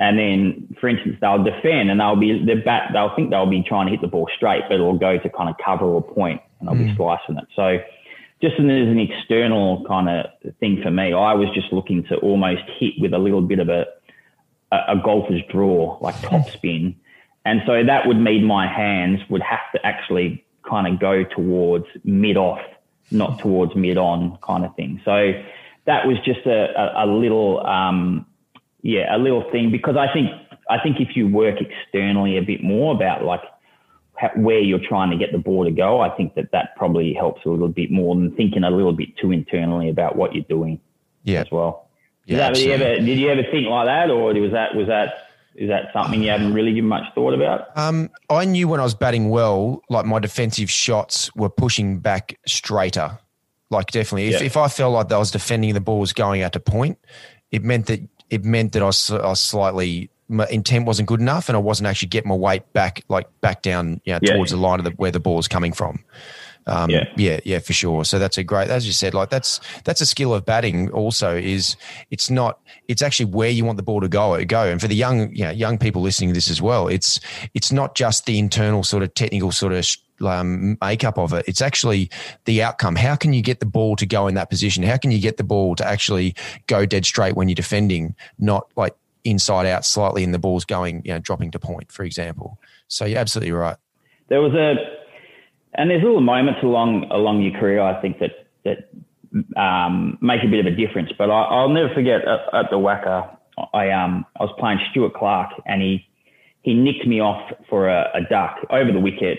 [0.00, 2.90] And then, for instance, they'll defend and they'll be the bat.
[2.94, 5.50] They'll think they'll be trying to hit the ball straight, but it'll go to kind
[5.50, 6.88] of cover or point, and they'll mm.
[6.88, 7.44] be slicing it.
[7.54, 7.78] So
[8.40, 12.62] just as an external kind of thing for me, I was just looking to almost
[12.78, 13.84] hit with a little bit of a,
[14.72, 16.96] a golfer's draw, like top spin.
[17.44, 21.84] And so that would mean my hands would have to actually kind of go towards
[22.04, 22.62] mid off,
[23.10, 25.02] not towards mid on kind of thing.
[25.04, 25.32] So
[25.84, 28.24] that was just a, a, a little, um,
[28.82, 30.30] yeah, a little thing because I think,
[30.68, 33.42] I think if you work externally a bit more about like
[34.36, 37.44] where you're trying to get the ball to go, I think that that probably helps
[37.44, 40.80] a little bit more than thinking a little bit too internally about what you're doing.
[41.24, 41.40] Yeah.
[41.40, 41.88] As well.
[42.26, 42.38] Yeah.
[42.38, 45.30] That, did, you ever, did you ever think like that, or was that was that
[45.54, 47.76] is that something you hadn't really given much thought about?
[47.76, 52.38] Um, I knew when I was batting well, like my defensive shots were pushing back
[52.46, 53.18] straighter.
[53.68, 54.46] Like definitely, if, yeah.
[54.46, 56.98] if I felt like I was defending the ball was going out to point,
[57.50, 61.20] it meant that it meant that I was, I was slightly my intent wasn't good
[61.20, 64.34] enough and I wasn't actually getting my weight back like back down you know, yeah.
[64.34, 66.04] towards the line of the, where the ball was coming from.
[66.66, 67.08] Um, yeah.
[67.16, 68.04] yeah, yeah, for sure.
[68.04, 70.90] So that's a great, as you said, like that's that's a skill of batting.
[70.90, 71.76] Also, is
[72.10, 74.62] it's not it's actually where you want the ball to go go.
[74.64, 77.18] And for the young you know, young people listening to this as well, it's
[77.54, 79.84] it's not just the internal sort of technical sort of
[80.22, 81.44] um, makeup of it.
[81.48, 82.10] It's actually
[82.44, 82.96] the outcome.
[82.96, 84.82] How can you get the ball to go in that position?
[84.82, 86.34] How can you get the ball to actually
[86.66, 91.02] go dead straight when you're defending, not like inside out slightly and the ball's going,
[91.04, 92.58] you know, dropping to point, for example.
[92.88, 93.76] So you're absolutely right.
[94.28, 94.74] There was a,
[95.74, 100.48] and there's little moments along along your career, I think that that um, make a
[100.48, 101.10] bit of a difference.
[101.16, 103.36] But I, will never forget at, at the WACA,
[103.72, 106.06] I um I was playing Stuart Clark and he
[106.62, 109.38] he nicked me off for a, a duck over the wicket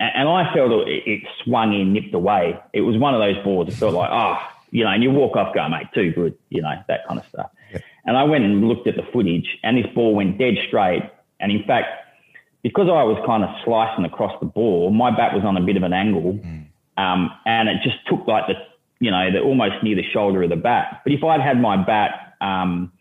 [0.00, 2.58] and I felt it, it swung in, nipped away.
[2.72, 3.70] It was one of those boards.
[3.70, 6.36] It felt like, ah, oh, you know, and you walk off, go, mate, too good,
[6.48, 7.50] you know, that kind of stuff.
[7.72, 7.80] Yeah.
[8.06, 11.02] And I went and looked at the footage, and this ball went dead straight.
[11.38, 11.88] And in fact,
[12.62, 15.76] because I was kind of slicing across the ball, my bat was on a bit
[15.76, 16.66] of an angle, mm.
[16.96, 18.54] um, and it just took like the,
[19.00, 21.00] you know, the almost near the shoulder of the bat.
[21.04, 22.92] But if I'd had my bat um,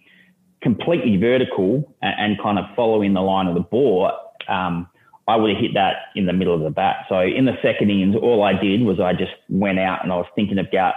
[0.61, 4.11] completely vertical and, and, kind of following the line of the ball,
[4.47, 4.87] um,
[5.29, 7.05] I would have hit that in the middle of the bat.
[7.07, 10.15] So in the second innings, all I did was I just went out and I
[10.15, 10.95] was thinking about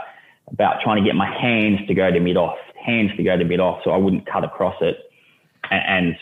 [0.51, 3.45] about trying to get my hands to go to mid off, hands to go to
[3.45, 4.97] mid off, so I wouldn't cut across it.
[5.71, 6.17] And, and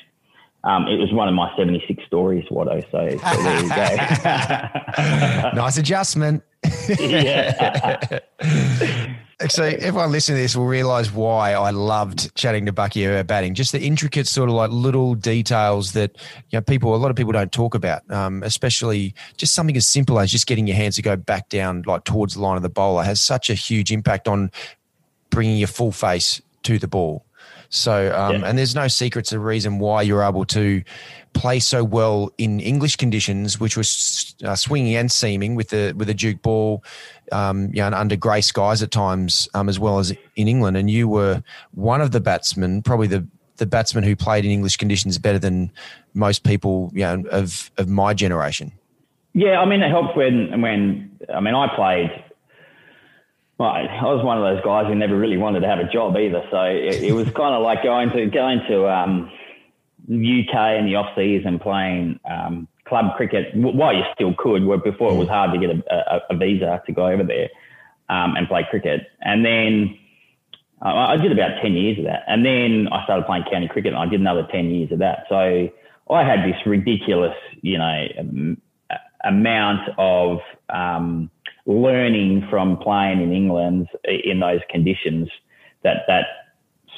[0.63, 2.83] um, it was one of my 76 stories, Watto.
[2.91, 5.51] So, so there you go.
[5.63, 6.43] nice adjustment.
[6.99, 8.19] yeah.
[9.49, 13.55] So everyone listening to this will realise why I loved chatting to Bucky about batting.
[13.55, 16.15] Just the intricate sort of like little details that
[16.51, 18.09] you know people, a lot of people don't talk about.
[18.11, 21.85] Um, especially just something as simple as just getting your hands to go back down
[21.87, 24.51] like towards the line of the bowler has such a huge impact on
[25.31, 27.25] bringing your full face to the ball.
[27.71, 28.49] So, um, yeah.
[28.49, 29.31] and there's no secrets.
[29.31, 30.83] The reason why you're able to
[31.33, 36.09] play so well in English conditions, which was uh, swinging and seaming with the with
[36.11, 36.85] a Duke ball,
[37.31, 40.77] um, you know, under grey skies at times, um, as well as in England.
[40.77, 44.77] And you were one of the batsmen, probably the the batsman who played in English
[44.77, 45.71] conditions better than
[46.13, 48.73] most people, you know, of of my generation.
[49.33, 52.25] Yeah, I mean, it helped when when I mean I played
[53.61, 56.17] well, I was one of those guys who never really wanted to have a job
[56.17, 56.43] either.
[56.51, 59.31] So it, it was kind of like going to going to um,
[60.09, 64.65] UK in the off season playing um, club cricket while you still could.
[64.65, 67.51] Where before it was hard to get a, a, a visa to go over there
[68.09, 69.03] um, and play cricket.
[69.21, 69.99] And then
[70.81, 72.23] I did about ten years of that.
[72.29, 75.27] And then I started playing county cricket, and I did another ten years of that.
[75.29, 75.69] So
[76.11, 78.57] I had this ridiculous, you know,
[79.23, 80.39] amount of
[80.71, 81.31] um,
[81.71, 85.29] learning from playing in England in those conditions
[85.85, 86.25] that that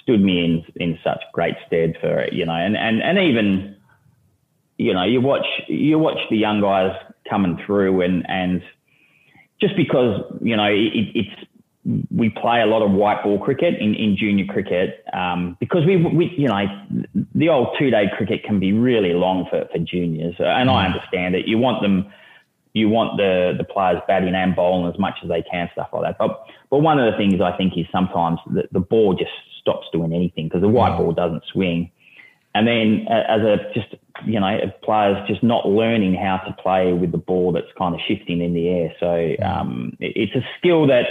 [0.03, 3.77] stood me in in such great stead for you know and and and even
[4.79, 6.97] you know you watch you watch the young guys
[7.29, 8.63] coming through and and
[9.61, 11.47] just because you know it, it's
[12.15, 15.97] we play a lot of white ball cricket in, in junior cricket um, because we,
[15.97, 16.65] we, you know,
[17.35, 20.37] the old two day cricket can be really long for, for juniors.
[20.39, 20.95] And I mm.
[20.95, 21.49] understand it.
[21.49, 22.07] You want them
[22.75, 26.03] you want the the players batting and bowling as much as they can, stuff like
[26.03, 26.19] that.
[26.19, 29.31] But but one of the things I think is sometimes the, the ball just
[29.61, 31.91] stops doing anything because the white ball doesn't swing,
[32.55, 37.13] and then as a just you know players just not learning how to play with
[37.13, 38.95] the ball that's kind of shifting in the air.
[38.99, 41.07] So um, it's a skill that.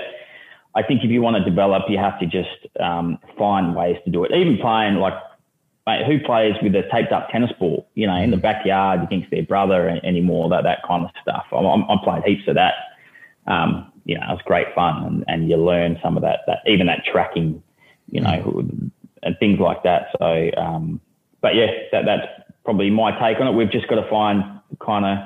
[0.74, 2.48] I think if you want to develop, you have to just
[2.80, 4.32] um, find ways to do it.
[4.32, 5.16] Even playing like
[5.88, 8.42] mate, who plays with a taped up tennis ball, you know, in the mm.
[8.42, 11.46] backyard against their brother anymore, that, that kind of stuff.
[11.52, 12.74] I'm, I'm playing heaps of that.
[13.48, 16.88] Um, you know, it's great fun and, and you learn some of that, that, even
[16.88, 17.62] that tracking,
[18.10, 18.92] you know, mm.
[19.24, 20.08] and things like that.
[20.20, 21.02] So, um,
[21.42, 22.28] but yeah, that, that's
[22.64, 23.54] probably my take on it.
[23.54, 24.44] We've just got to find
[24.80, 25.18] kind of,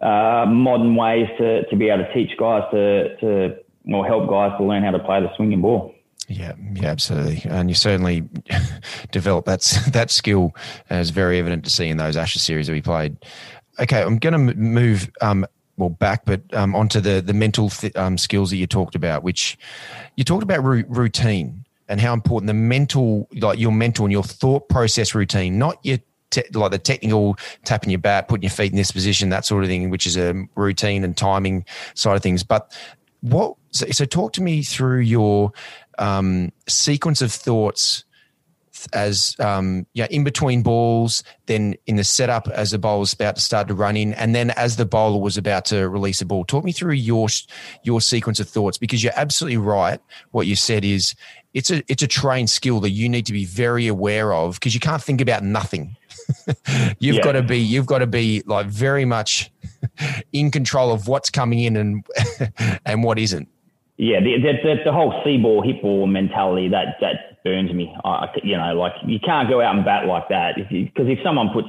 [0.00, 3.56] uh, modern ways to, to be able to teach guys to, to,
[3.92, 5.93] or help guys to learn how to play the swinging ball.
[6.28, 8.26] Yeah, yeah, absolutely, and you certainly
[9.10, 9.60] develop that
[9.92, 10.54] that skill
[10.90, 13.16] as very evident to see in those Ashes series that we played.
[13.78, 17.94] Okay, I'm going to move um, well back, but um, onto the the mental th-
[17.96, 19.58] um, skills that you talked about, which
[20.16, 24.22] you talked about r- routine and how important the mental, like your mental and your
[24.22, 25.98] thought process routine, not your
[26.30, 29.62] te- like the technical tapping your bat, putting your feet in this position, that sort
[29.62, 32.72] of thing, which is a routine and timing side of things, but
[33.20, 35.50] what so, so talk to me through your
[35.98, 38.04] um, sequence of thoughts
[38.92, 43.36] as um, yeah in between balls, then in the setup as the ball was about
[43.36, 46.26] to start to run in, and then as the bowler was about to release a
[46.26, 46.44] ball.
[46.44, 47.28] Talk me through your
[47.82, 50.00] your sequence of thoughts because you're absolutely right.
[50.32, 51.14] What you said is
[51.54, 54.74] it's a it's a trained skill that you need to be very aware of because
[54.74, 55.96] you can't think about nothing.
[56.98, 57.22] you've yeah.
[57.22, 59.50] got to be you've got to be like very much
[60.32, 62.06] in control of what's coming in and
[62.84, 63.48] and what isn't.
[63.96, 67.94] Yeah, the, the, the, whole see ball, hit ball mentality that that burns me.
[68.04, 71.24] I, you know, like you can't go out and bat like that because if, if
[71.24, 71.68] someone puts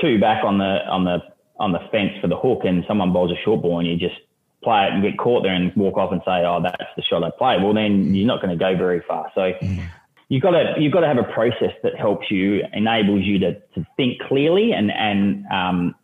[0.00, 1.18] two back on the on the
[1.58, 4.18] on the fence for the hook and someone bowls a short ball and you just
[4.64, 7.22] play it and get caught there and walk off and say, "Oh, that's the shot
[7.22, 9.30] I play." Well, then you're not going to go very far.
[9.34, 9.86] So mm.
[10.28, 13.54] you've got to you've got to have a process that helps you, enables you to
[13.74, 15.94] to think clearly and and um,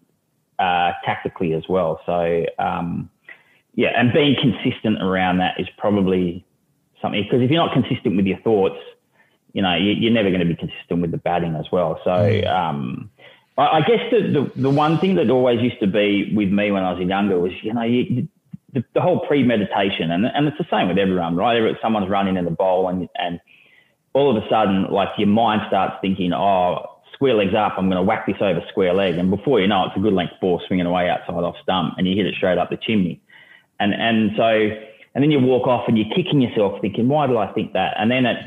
[0.58, 2.00] uh, tactically as well.
[2.04, 3.10] So um,
[3.78, 6.44] yeah, and being consistent around that is probably
[7.00, 8.74] something because if you're not consistent with your thoughts,
[9.52, 12.00] you know you, are never going to be consistent with the batting as well.
[12.02, 12.44] So mm.
[12.48, 13.08] um,
[13.56, 16.72] I, I, guess the, the, the one thing that always used to be with me
[16.72, 18.26] when I was younger was you know you,
[18.72, 21.76] the, the, whole premeditation, and and it's the same with everyone, right?
[21.80, 23.38] Someone's running in the bowl, and and
[24.12, 27.96] all of a sudden, like your mind starts thinking, oh square legs up, I'm going
[27.96, 29.18] to whack this over square leg.
[29.18, 31.94] And before you know it, it's a good length ball swinging away outside off stump
[31.96, 33.20] and you hit it straight up the chimney.
[33.80, 34.44] And, and so,
[35.14, 37.94] and then you walk off and you're kicking yourself thinking, why did I think that?
[37.98, 38.38] And then it,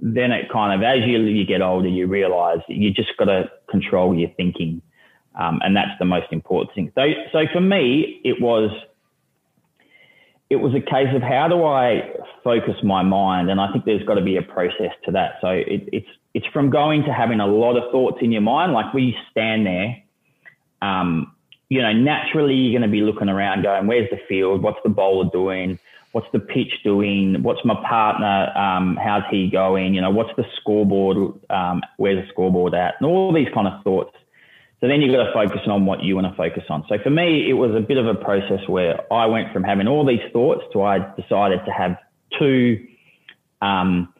[0.00, 3.50] then it kind of, as you, you get older, you realize you just got to
[3.68, 4.82] control your thinking.
[5.38, 6.92] Um, and that's the most important thing.
[6.94, 7.02] So,
[7.32, 8.70] so for me, it was,
[10.50, 12.10] it was a case of how do I
[12.42, 15.34] focus my mind, and I think there's got to be a process to that.
[15.40, 18.72] So it, it's it's from going to having a lot of thoughts in your mind.
[18.72, 20.02] Like we stand there,
[20.82, 21.32] um,
[21.70, 24.62] you know, naturally you're going to be looking around, going, "Where's the field?
[24.62, 25.78] What's the bowler doing?
[26.12, 27.42] What's the pitch doing?
[27.42, 28.52] What's my partner?
[28.58, 29.94] Um, how's he going?
[29.94, 31.40] You know, what's the scoreboard?
[31.48, 32.96] Um, where's the scoreboard at?
[32.98, 34.12] And all these kind of thoughts
[34.80, 36.84] so then you've got to focus on what you want to focus on.
[36.88, 39.86] So for me, it was a bit of a process where I went from having
[39.86, 41.98] all these thoughts to I decided to have
[42.38, 42.86] two,
[43.60, 44.12] um,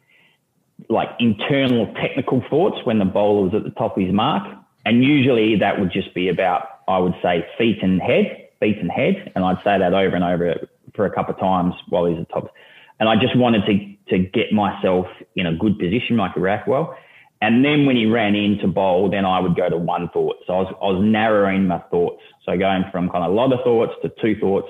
[0.91, 4.47] like internal technical thoughts when the bowler was at the top of his mark.
[4.85, 8.91] And usually that would just be about, I would say, feet and head, feet and
[8.91, 9.33] head.
[9.35, 12.29] And I'd say that over and over for a couple of times while he's at
[12.31, 12.53] top.
[12.99, 16.95] And I just wanted to, to get myself in a good position like a Rackwell.
[17.41, 20.37] And then when he ran into bowl, then I would go to one thought.
[20.47, 22.23] So I was, I was narrowing my thoughts.
[22.45, 24.69] So going from kind of a lot of thoughts to two thoughts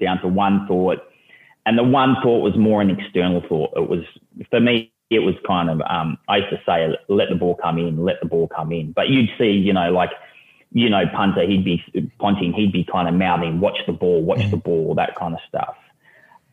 [0.00, 0.98] down to one thought.
[1.66, 3.72] And the one thought was more an external thought.
[3.74, 4.04] It was,
[4.50, 7.78] for me, it was kind of, um, I used to say, let the ball come
[7.78, 8.92] in, let the ball come in.
[8.92, 10.10] But you'd see, you know, like,
[10.74, 11.82] you know, punter, he'd be
[12.18, 14.50] punting, he'd be kind of mouthing, watch the ball, watch mm-hmm.
[14.50, 15.76] the ball, that kind of stuff.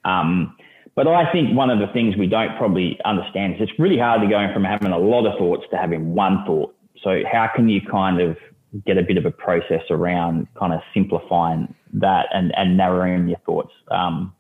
[0.06, 0.56] Um,
[0.96, 4.22] but I think one of the things we don't probably understand is it's really hard
[4.22, 6.76] to go from having a lot of thoughts to having one thought.
[7.04, 8.38] So how can you kind of
[8.86, 13.40] get a bit of a process around kind of simplifying that and, and narrowing your
[13.40, 13.72] thoughts?
[13.90, 14.36] Um,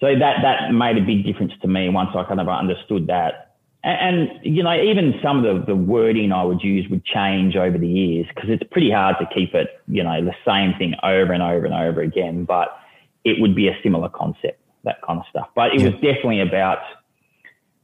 [0.00, 3.47] so that that made a big difference to me once I kind of understood that.
[3.84, 7.56] And, and you know, even some of the, the wording I would use would change
[7.56, 10.94] over the years because it's pretty hard to keep it, you know, the same thing
[11.02, 12.44] over and over and over again.
[12.44, 12.76] But
[13.24, 15.48] it would be a similar concept that kind of stuff.
[15.54, 15.90] But it yeah.
[15.90, 16.78] was definitely about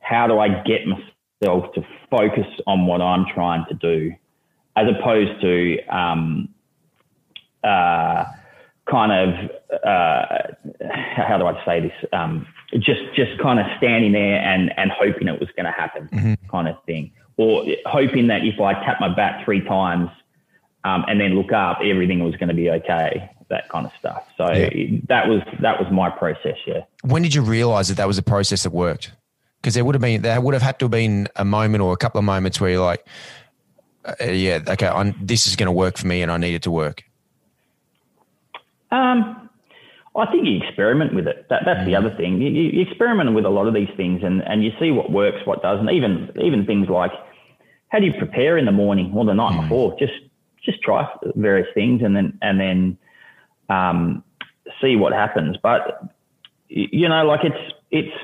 [0.00, 4.12] how do I get myself to focus on what I'm trying to do,
[4.76, 6.48] as opposed to um,
[7.62, 8.24] uh,
[8.86, 9.50] kind of
[9.82, 10.26] uh,
[11.16, 12.10] how do I say this?
[12.12, 16.08] Um, just just kind of standing there and and hoping it was going to happen,
[16.12, 16.48] mm-hmm.
[16.50, 20.10] kind of thing, or hoping that if I tap my bat three times
[20.84, 24.24] um, and then look up, everything was going to be okay that kind of stuff.
[24.36, 24.98] So yeah.
[25.08, 26.56] that was that was my process.
[26.66, 26.82] Yeah.
[27.02, 29.12] When did you realize that that was a process that worked?
[29.60, 31.92] Because there would have been there would have had to have been a moment or
[31.92, 33.06] a couple of moments where you're like,
[34.04, 36.62] uh, yeah, okay, I'm, this is going to work for me, and I need it
[36.62, 37.04] to work.
[38.94, 39.50] Um,
[40.16, 41.46] I think you experiment with it.
[41.50, 41.86] That, that's mm.
[41.86, 42.40] the other thing.
[42.40, 45.38] You, you, experiment with a lot of these things, and, and you see what works,
[45.44, 45.90] what doesn't.
[45.90, 47.10] Even even things like
[47.88, 49.62] how do you prepare in the morning or the night mm.
[49.62, 49.96] before?
[49.98, 50.12] Just
[50.64, 52.98] just try various things, and then and then
[53.68, 54.24] um,
[54.80, 55.56] see what happens.
[55.62, 56.02] But
[56.68, 58.16] you know, like it's it's.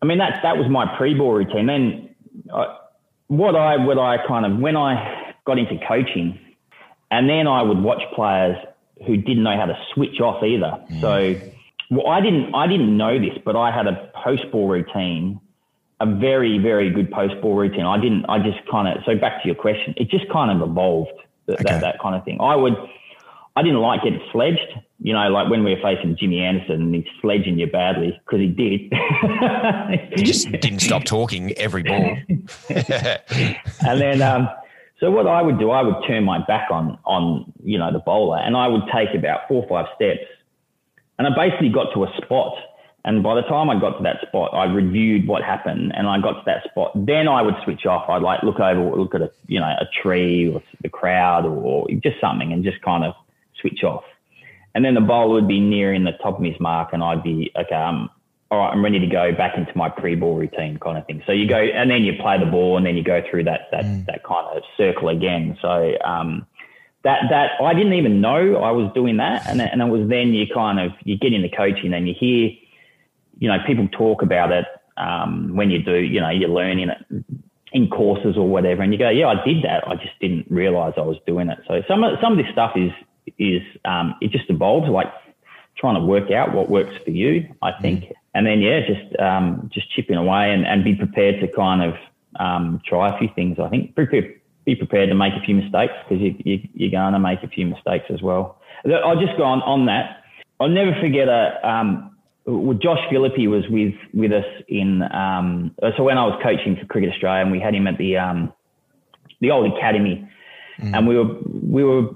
[0.00, 1.66] I mean, that's that was my pre-ball routine.
[1.66, 2.14] Then,
[2.52, 2.78] I,
[3.28, 6.38] what I what I kind of when I got into coaching,
[7.10, 8.56] and then I would watch players
[9.06, 10.78] who didn't know how to switch off either.
[10.90, 11.00] Mm.
[11.00, 11.52] So,
[11.90, 15.40] well, I didn't I didn't know this, but I had a post-ball routine
[16.02, 17.86] a very, very good post ball routine.
[17.86, 20.68] I didn't, I just kind of, so back to your question, it just kind of
[20.68, 21.12] evolved
[21.46, 21.64] that, okay.
[21.64, 22.38] that, that, kind of thing.
[22.40, 22.74] I would,
[23.54, 24.66] I didn't like getting sledged.
[25.00, 28.40] you know, like when we were facing Jimmy Anderson and he's sledging you badly because
[28.40, 28.92] he did.
[30.18, 32.16] he just didn't stop talking every ball.
[32.68, 34.48] and then, um,
[35.02, 37.98] so what I would do, I would turn my back on on you know the
[37.98, 40.30] bowler, and I would take about four or five steps,
[41.18, 42.54] and I basically got to a spot.
[43.04, 46.20] And by the time I got to that spot, I reviewed what happened, and I
[46.20, 46.92] got to that spot.
[46.94, 48.08] Then I would switch off.
[48.08, 51.88] I'd like look over, look at a you know a tree or the crowd or
[52.00, 53.14] just something, and just kind of
[53.60, 54.04] switch off.
[54.76, 57.50] And then the bowler would be nearing the top of his mark, and I'd be
[57.56, 57.74] okay.
[57.74, 58.08] I'm
[58.52, 58.70] all right.
[58.70, 61.22] I'm ready to go back into my pre-ball routine, kind of thing.
[61.24, 63.68] So you go, and then you play the ball, and then you go through that
[63.72, 64.04] that mm.
[64.04, 65.56] that kind of circle again.
[65.62, 66.46] So um,
[67.02, 70.34] that that I didn't even know I was doing that, and and it was then
[70.34, 72.50] you kind of you get into coaching, and you hear,
[73.38, 74.66] you know, people talk about it
[74.98, 77.24] um, when you do, you know, you're learning it
[77.72, 79.88] in courses or whatever, and you go, yeah, I did that.
[79.88, 81.58] I just didn't realize I was doing it.
[81.66, 82.92] So some of some of this stuff is
[83.38, 85.06] is um, it just evolves like
[85.76, 88.04] trying to work out what works for you, I think.
[88.04, 88.12] Mm.
[88.34, 91.94] And then, yeah, just, um, just chipping away and, and be prepared to kind of,
[92.40, 93.58] um, try a few things.
[93.58, 97.12] I think be, be prepared to make a few mistakes because you, you, you're going
[97.12, 98.58] to make a few mistakes as well.
[98.86, 100.24] I'll just go on, on that.
[100.60, 102.16] I'll never forget a, um,
[102.46, 106.86] well, Josh Philippe was with, with us in, um, so when I was coaching for
[106.86, 108.52] Cricket Australia and we had him at the, um,
[109.40, 110.28] the old academy
[110.78, 110.96] mm.
[110.96, 112.08] and we were, we were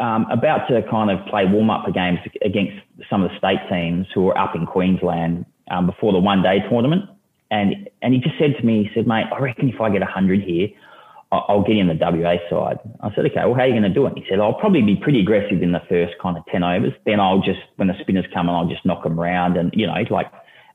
[0.00, 2.72] um, about to kind of play warm up games against
[3.08, 6.58] some of the state teams who were up in Queensland um, before the one day
[6.68, 7.04] tournament.
[7.50, 10.00] And, and he just said to me, he said, mate, I reckon if I get
[10.00, 10.68] 100 here,
[11.32, 12.78] I'll get in the WA side.
[13.00, 14.14] I said, okay, well, how are you going to do it?
[14.16, 16.92] He said, I'll probably be pretty aggressive in the first kind of 10 overs.
[17.06, 19.86] Then I'll just, when the spinners come in, I'll just knock them around and, you
[19.86, 20.26] know, like,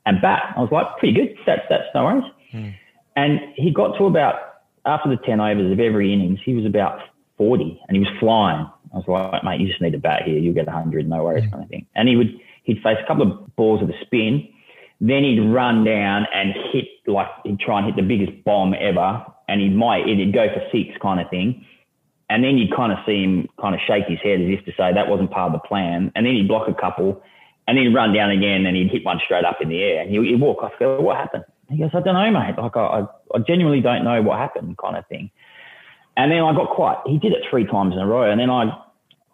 [0.06, 0.54] and bat.
[0.56, 1.36] I was like, pretty good.
[1.44, 2.24] That's, that's no worries.
[2.52, 2.70] Hmm.
[3.16, 4.36] And he got to about,
[4.86, 7.00] after the 10 overs of every innings, he was about
[7.36, 8.66] 40 and he was flying.
[8.96, 10.38] I was like, mate, you just need a bat here.
[10.38, 11.86] You'll get 100, no worries, kind of thing.
[11.94, 14.48] And he would, he'd face a couple of balls of the spin.
[15.00, 19.24] Then he'd run down and hit, like, he'd try and hit the biggest bomb ever.
[19.48, 21.64] And he might, it'd go for six kind of thing.
[22.30, 24.72] And then you'd kind of see him kind of shake his head as if to
[24.72, 26.10] say that wasn't part of the plan.
[26.16, 27.22] And then he'd block a couple
[27.68, 30.02] and then he'd run down again and he'd hit one straight up in the air.
[30.02, 31.44] And he'd, walk off, go, what happened?
[31.68, 32.56] He goes, I don't know, mate.
[32.56, 35.30] Like, I, I genuinely don't know what happened kind of thing.
[36.16, 37.00] And then I got quiet.
[37.06, 38.30] he did it three times in a row.
[38.30, 38.72] And then I,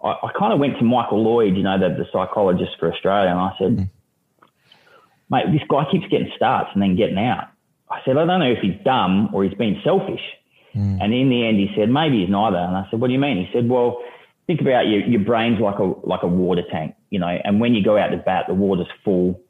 [0.03, 3.30] I, I kind of went to Michael Lloyd, you know, the, the psychologist for Australia,
[3.30, 3.90] and I said, mm.
[5.30, 7.48] mate, this guy keeps getting starts and then getting out.
[7.90, 10.22] I said, I don't know if he's dumb or he's being selfish.
[10.74, 10.98] Mm.
[11.03, 12.57] And in the end, he said, maybe he's neither.
[12.57, 13.44] And I said, what do you mean?
[13.44, 14.03] He said, well,
[14.46, 17.74] think about your, your brain's like a, like a water tank, you know, and when
[17.74, 19.40] you go out to bat, the water's full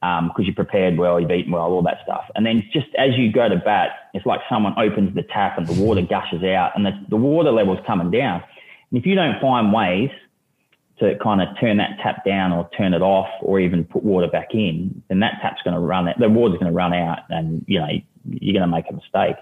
[0.00, 2.24] because um, you're prepared well, you've eaten well, all that stuff.
[2.36, 5.66] And then just as you go to bat, it's like someone opens the tap and
[5.66, 8.44] the water gushes out and the, the water level's coming down.
[8.90, 10.10] And if you don't find ways
[11.00, 14.26] to kind of turn that tap down or turn it off or even put water
[14.26, 17.20] back in, then that tap's going to run out, the water's going to run out
[17.28, 17.88] and, you know,
[18.28, 19.36] you're going to make a mistake.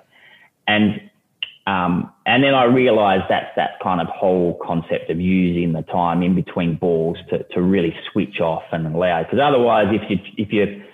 [0.69, 1.01] And,
[1.67, 6.23] um, and then I realized that's that kind of whole concept of using the time
[6.23, 10.53] in between balls to, to really switch off and allow, because otherwise if you, if
[10.53, 10.85] you,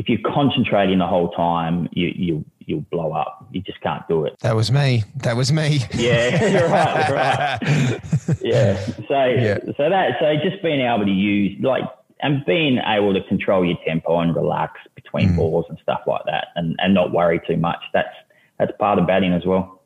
[0.00, 3.46] if you're concentrating the whole time, you, you, you'll blow up.
[3.52, 4.34] You just can't do it.
[4.40, 5.04] That was me.
[5.16, 5.80] That was me.
[5.92, 8.00] Yeah, you're right, right.
[8.40, 8.82] Yeah.
[9.08, 9.58] So yeah.
[9.76, 11.84] so that so just being able to use like
[12.20, 15.36] and being able to control your tempo and relax between mm.
[15.36, 17.80] balls and stuff like that and, and not worry too much.
[17.92, 18.14] That's
[18.58, 19.79] that's part of batting as well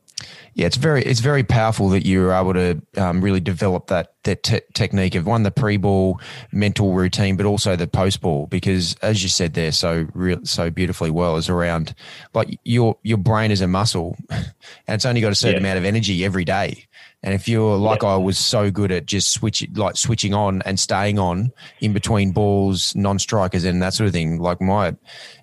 [0.55, 4.12] yeah, it's very it's very powerful that you were able to um, really develop that
[4.22, 6.20] that te- technique of one the pre ball
[6.53, 10.70] mental routine, but also the post ball because as you said there so real so
[10.70, 11.95] beautifully well is around
[12.35, 14.47] like your your brain is a muscle and
[14.89, 15.70] it's only got a certain yeah.
[15.70, 16.87] amount of energy every day.
[17.25, 18.11] And if you're like yeah.
[18.11, 22.33] I was so good at just switching, like switching on and staying on in between
[22.33, 24.95] balls, non-strikers, and that sort of thing, like my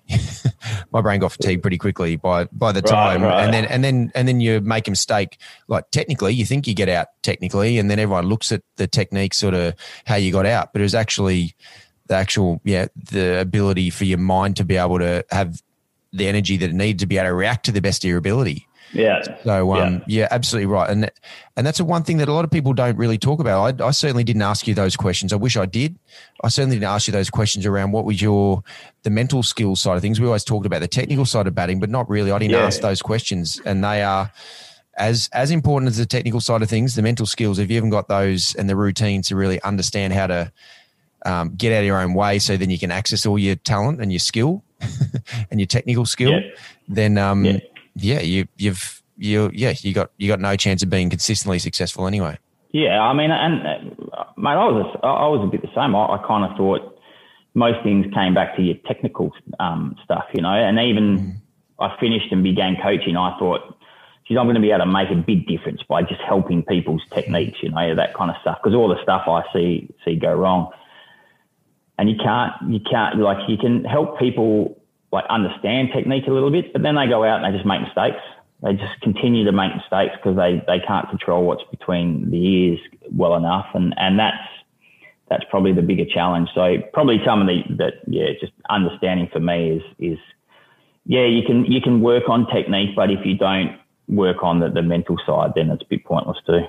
[0.92, 4.12] my brain got fatigued pretty quickly by by the time, right, and then and then
[4.14, 5.38] and then you make a mistake.
[5.66, 9.34] Like technically, you think you get out technically, and then everyone looks at the technique,
[9.34, 9.74] sort of
[10.06, 11.56] how you got out, but it was actually
[12.06, 15.60] the actual yeah the ability for your mind to be able to have
[16.12, 18.18] the energy that it needs to be able to react to the best of your
[18.18, 18.68] ability.
[18.92, 19.22] Yeah.
[19.42, 20.00] So um, yeah.
[20.06, 20.28] yeah.
[20.30, 21.10] absolutely right, and
[21.56, 23.80] and that's a one thing that a lot of people don't really talk about.
[23.80, 25.32] I, I certainly didn't ask you those questions.
[25.32, 25.98] I wish I did.
[26.44, 28.62] I certainly didn't ask you those questions around what was your
[29.02, 30.20] the mental skills side of things.
[30.20, 32.32] We always talked about the technical side of batting, but not really.
[32.32, 32.66] I didn't yeah.
[32.66, 34.30] ask those questions, and they are
[34.98, 36.94] as as important as the technical side of things.
[36.94, 40.26] The mental skills, if you haven't got those and the routine to really understand how
[40.26, 40.52] to
[41.24, 44.02] um, get out of your own way, so then you can access all your talent
[44.02, 44.62] and your skill
[45.50, 46.50] and your technical skill, yeah.
[46.88, 47.60] then um,
[47.94, 52.06] yeah you you've you yeah you got you got no chance of being consistently successful
[52.06, 52.38] anyway.
[52.72, 55.94] Yeah, I mean, and uh, mate, I was a, I was a bit the same.
[55.94, 56.98] I, I kind of thought
[57.54, 59.30] most things came back to your technical
[59.60, 61.36] um, stuff, you know, and even mm.
[61.78, 63.16] I finished and began coaching.
[63.16, 63.76] I thought,
[64.26, 67.02] geez, I'm going to be able to make a big difference by just helping people's
[67.12, 68.58] techniques, you know, that kind of stuff.
[68.62, 70.70] Because all the stuff I see see go wrong,
[71.98, 74.81] and you can't you can't like you can help people
[75.12, 77.82] like understand technique a little bit, but then they go out and they just make
[77.82, 78.20] mistakes.
[78.62, 82.78] They just continue to make mistakes because they, they can't control what's between the ears
[83.12, 84.42] well enough, and and that's
[85.28, 86.48] that's probably the bigger challenge.
[86.54, 90.18] So probably some of the that yeah, just understanding for me is is
[91.04, 94.68] yeah, you can you can work on technique, but if you don't work on the,
[94.68, 96.60] the mental side, then it's a bit pointless too.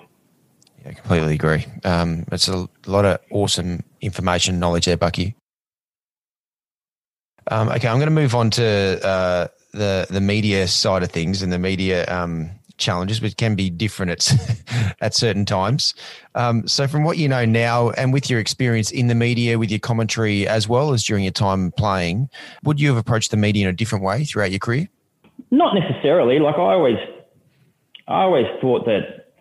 [0.84, 1.66] Yeah, completely agree.
[1.84, 5.36] Um, it's a lot of awesome information, knowledge there, Bucky.
[7.48, 11.42] Um, okay, I'm going to move on to uh, the the media side of things
[11.42, 15.94] and the media um, challenges, which can be different at at certain times.
[16.36, 19.70] Um, so, from what you know now, and with your experience in the media, with
[19.70, 22.30] your commentary as well as during your time playing,
[22.64, 24.88] would you have approached the media in a different way throughout your career?
[25.52, 26.40] Not necessarily.
[26.40, 26.98] Like I always,
[28.08, 29.34] I always thought that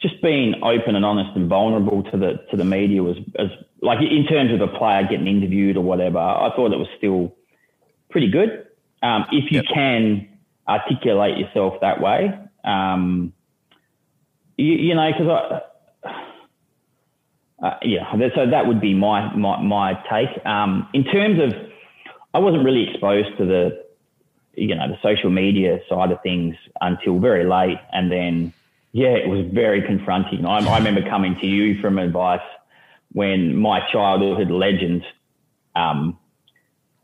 [0.00, 3.48] just being open and honest and vulnerable to the to the media was as
[3.82, 6.18] like in terms of a player getting interviewed or whatever.
[6.18, 7.35] I thought it was still
[8.16, 8.66] pretty good
[9.02, 9.66] um, if you yep.
[9.74, 10.26] can
[10.66, 12.30] articulate yourself that way.
[12.64, 13.34] Um,
[14.56, 15.60] you, you, know, because
[16.02, 20.46] I, uh, yeah, so that would be my my, my take.
[20.46, 21.52] Um, in terms of,
[22.32, 23.84] I wasn't really exposed to the,
[24.54, 28.54] you know, the social media side of things until very late, and then
[28.92, 30.46] yeah, it was very confronting.
[30.46, 32.40] I, I remember coming to you from advice
[33.12, 35.04] when my childhood legends
[35.74, 36.18] um,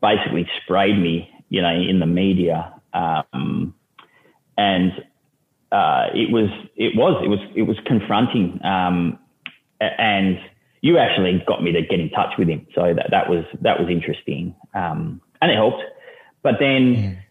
[0.03, 2.73] basically sprayed me you know, in the media.
[2.93, 3.75] Um,
[4.57, 4.91] and
[5.71, 8.59] uh, it was, it was, it was, it was confronting.
[8.65, 9.19] Um,
[9.79, 10.39] and
[10.81, 13.79] you actually got me to get in touch with him, so that that was that
[13.79, 15.83] was interesting, um, and it helped.
[16.41, 17.21] But then,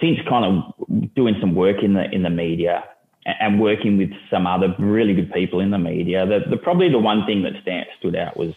[0.00, 2.84] since kind of doing some work in the in the media
[3.24, 6.98] and working with some other really good people in the media, the, the probably the
[6.98, 8.52] one thing that stand, stood out was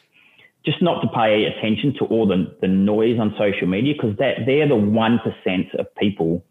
[0.65, 4.45] just not to pay attention to all the, the noise on social media because that
[4.45, 6.43] they're the 1% of people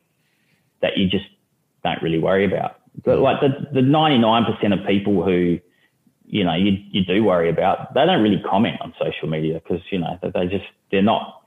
[0.81, 1.25] that you just
[1.83, 2.77] don't really worry about.
[3.05, 5.59] But like the, the 99% of people who,
[6.27, 9.83] you know, you, you do worry about, they don't really comment on social media because,
[9.91, 11.43] you know, they just, they're not,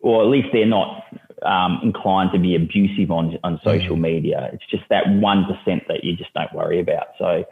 [0.00, 1.04] or at least they're not
[1.44, 4.00] um, inclined to be abusive on, on social mm.
[4.00, 4.50] media.
[4.52, 7.08] It's just that 1% that you just don't worry about.
[7.18, 7.44] So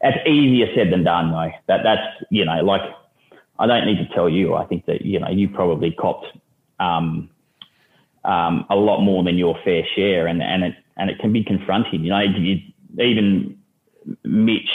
[0.00, 1.50] it's easier said than done though.
[1.66, 2.82] That, that's, you know, like,
[3.60, 4.54] I don't need to tell you.
[4.54, 6.26] I think that you know you probably copped
[6.80, 7.28] um,
[8.24, 11.44] um, a lot more than your fair share, and and it and it can be
[11.44, 12.02] confronting.
[12.02, 12.56] You know, you,
[12.98, 13.58] even
[14.24, 14.70] Mitch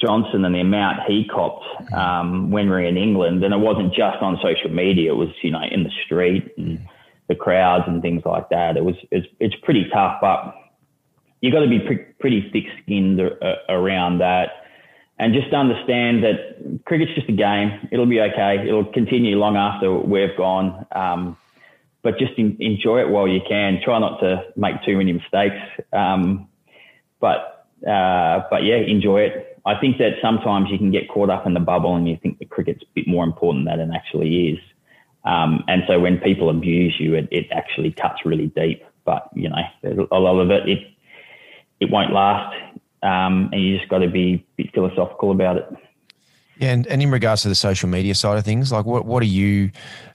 [0.00, 3.92] Johnson and the amount he copped um, when we were in England, and it wasn't
[3.92, 5.12] just on social media.
[5.12, 6.80] It was you know in the street and
[7.28, 8.78] the crowds and things like that.
[8.78, 10.54] It was it's, it's pretty tough, but
[11.42, 14.63] you've got to be pre- pretty thick skinned uh, around that
[15.24, 17.88] and just understand that cricket's just a game.
[17.90, 18.58] It'll be okay.
[18.68, 20.84] It'll continue long after we've gone.
[20.94, 21.38] Um,
[22.02, 23.80] but just in, enjoy it while you can.
[23.82, 25.56] Try not to make too many mistakes.
[25.94, 26.46] Um,
[27.20, 29.62] but uh, but yeah, enjoy it.
[29.64, 32.38] I think that sometimes you can get caught up in the bubble and you think
[32.38, 34.58] the cricket's a bit more important than it actually is.
[35.24, 38.84] Um, and so when people abuse you, it, it actually cuts really deep.
[39.06, 40.80] But you know, a lot of it, it
[41.80, 42.54] it won't last
[43.04, 45.68] um, and you just got to be a bit philosophical about it.
[46.58, 49.22] Yeah, and, and in regards to the social media side of things, like what what
[49.22, 49.70] are you,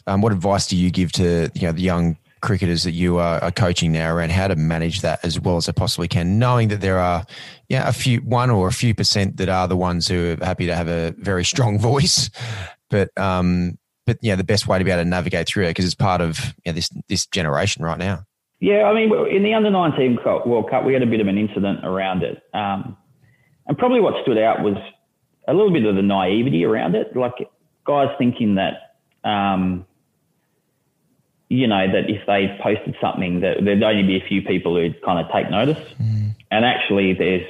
[0.07, 3.43] um, what advice do you give to you know the young cricketers that you are,
[3.43, 6.69] are, coaching now around how to manage that as well as they possibly can, knowing
[6.69, 7.25] that there are
[7.67, 10.65] yeah a few one or a few percent that are the ones who are happy
[10.65, 12.29] to have a very strong voice,
[12.89, 15.85] but um, but yeah, the best way to be able to navigate through it because
[15.85, 18.23] it's part of you know, this this generation right now.
[18.59, 21.37] Yeah, I mean, in the under 19 World Cup, we had a bit of an
[21.37, 22.41] incident around it.
[22.53, 22.97] Um,
[23.65, 24.75] and probably what stood out was
[25.47, 27.15] a little bit of the naivety around it.
[27.15, 27.49] Like
[27.85, 29.85] guys thinking that, um,
[31.47, 35.01] you know, that if they posted something, that there'd only be a few people who'd
[35.03, 35.79] kind of take notice.
[35.99, 36.35] Mm.
[36.51, 37.47] And actually, there's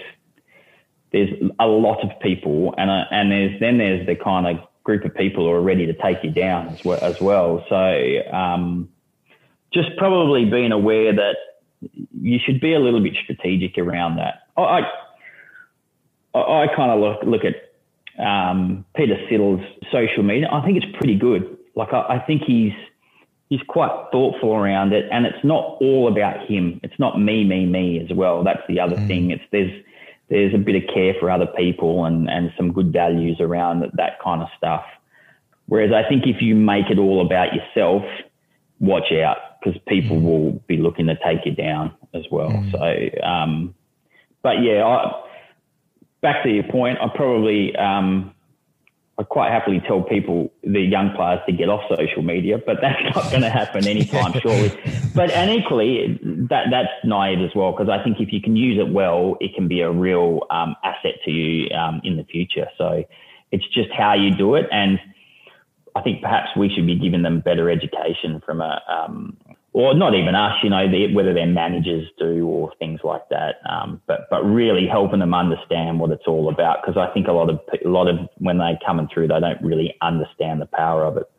[1.11, 1.29] there's
[1.59, 5.15] a lot of people, and uh, and there's then there's the kind of group of
[5.15, 6.99] people who are ready to take you down as well.
[7.01, 7.65] As well.
[7.67, 8.89] So um,
[9.73, 11.35] just probably being aware that
[12.21, 14.43] you should be a little bit strategic around that.
[14.57, 14.81] I
[16.33, 17.69] I, I kind of look look at
[18.23, 19.61] um, Peter Siddle's
[19.91, 20.49] social media.
[20.51, 21.57] I think it's pretty good.
[21.75, 22.73] Like I, I think he's
[23.49, 26.79] he's quite thoughtful around it, and it's not all about him.
[26.83, 28.43] It's not me, me, me as well.
[28.43, 29.07] That's the other mm.
[29.07, 29.31] thing.
[29.31, 29.71] It's there's
[30.29, 33.95] there's a bit of care for other people and, and some good values around that,
[33.95, 34.85] that kind of stuff.
[35.65, 38.03] Whereas I think if you make it all about yourself,
[38.79, 40.23] watch out because people mm.
[40.23, 42.49] will be looking to take you down as well.
[42.49, 42.71] Mm.
[42.71, 43.75] So, um,
[44.41, 45.23] but yeah, I,
[46.21, 48.33] back to your point, I probably um,
[49.19, 53.03] I quite happily tell people, the young players, to get off social media, but that's
[53.13, 54.71] not going to happen anytime surely.
[55.13, 56.17] But and equally,
[56.49, 59.53] that that's naive as well because I think if you can use it well, it
[59.53, 62.67] can be a real um, asset to you um, in the future.
[62.77, 63.03] So
[63.51, 64.99] it's just how you do it, and
[65.95, 69.35] I think perhaps we should be giving them better education from a um,
[69.73, 73.55] or not even us, you know, whether their managers do or things like that.
[73.69, 77.31] Um, but but really helping them understand what it's all about because I think a
[77.31, 81.03] lot of a lot of when they're coming through, they don't really understand the power
[81.05, 81.29] of it.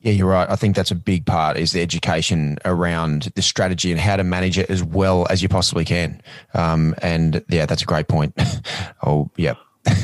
[0.00, 0.48] Yeah, you're right.
[0.48, 4.24] I think that's a big part is the education around the strategy and how to
[4.24, 6.20] manage it as well as you possibly can.
[6.54, 8.32] Um, and yeah, that's a great point.
[9.02, 9.54] oh, yeah.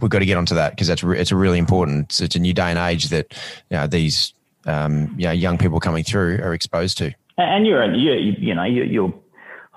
[0.00, 2.20] We've got to get onto that because that's re- it's a really important.
[2.20, 3.34] It's a new day and age that
[3.70, 4.32] you know, these
[4.66, 7.14] um, you know, young people coming through are exposed to.
[7.36, 9.14] And you're, you you know, you're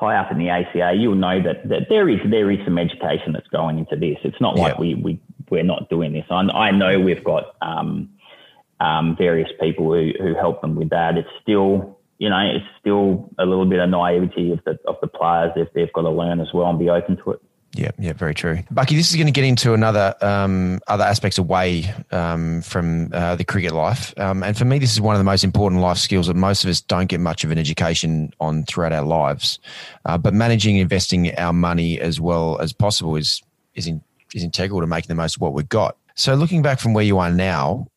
[0.04, 3.34] high up in the ACA, you'll know that, that there is there is some education
[3.34, 4.18] that's going into this.
[4.24, 4.82] It's not like yeah.
[4.82, 5.20] we we
[5.50, 6.26] we're not doing this.
[6.30, 8.10] I, I know we've got um,
[8.80, 11.18] um, various people who, who help them with that.
[11.18, 15.08] It's still you know it's still a little bit of naivety of the of the
[15.08, 17.42] players if they've got to learn as well and be open to it.
[17.76, 18.60] Yeah, yeah, very true.
[18.70, 23.36] Bucky, this is going to get into another um, other aspects away um, from uh,
[23.36, 25.98] the cricket life, um, and for me, this is one of the most important life
[25.98, 29.60] skills that most of us don't get much of an education on throughout our lives.
[30.06, 33.42] Uh, but managing, investing our money as well as possible is
[33.74, 34.04] is in,
[34.36, 35.98] is integral to making the most of what we've got.
[36.14, 37.88] So, looking back from where you are now,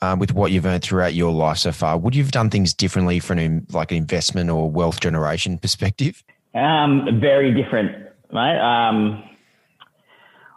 [0.00, 2.74] um, with what you've earned throughout your life so far, would you have done things
[2.74, 6.24] differently from an, like an investment or wealth generation perspective?
[6.54, 8.58] Um, very different mate.
[8.58, 9.22] Um,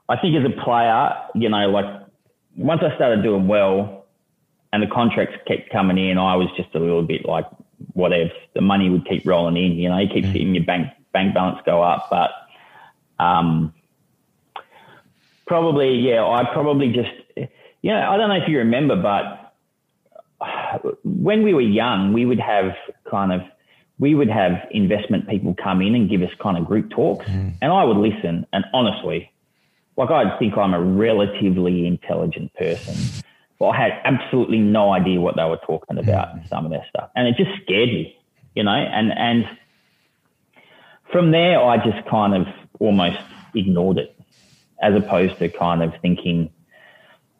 [0.07, 1.85] I think as a player, you know, like
[2.55, 4.05] once I started doing well
[4.71, 7.45] and the contracts kept coming in, I was just a little bit like,
[7.93, 8.31] whatever.
[8.53, 9.77] The money would keep rolling in.
[9.77, 10.33] You know, you keep mm.
[10.33, 12.31] seeing your bank bank balance go up, but
[13.23, 13.73] um,
[15.47, 17.11] probably yeah, I probably just
[17.81, 19.53] you know I don't know if you remember, but
[21.03, 22.73] when we were young, we would have
[23.09, 23.41] kind of
[23.99, 27.53] we would have investment people come in and give us kind of group talks, mm.
[27.61, 28.45] and I would listen.
[28.51, 29.31] And honestly,
[29.95, 32.95] like I'd think I'm a relatively intelligent person,
[33.57, 36.41] but I had absolutely no idea what they were talking about mm.
[36.41, 38.17] in some of their stuff, and it just scared me,
[38.53, 38.71] you know.
[38.71, 39.45] And and
[41.11, 42.47] from there, I just kind of
[42.79, 43.19] almost
[43.53, 44.17] ignored it,
[44.81, 46.49] as opposed to kind of thinking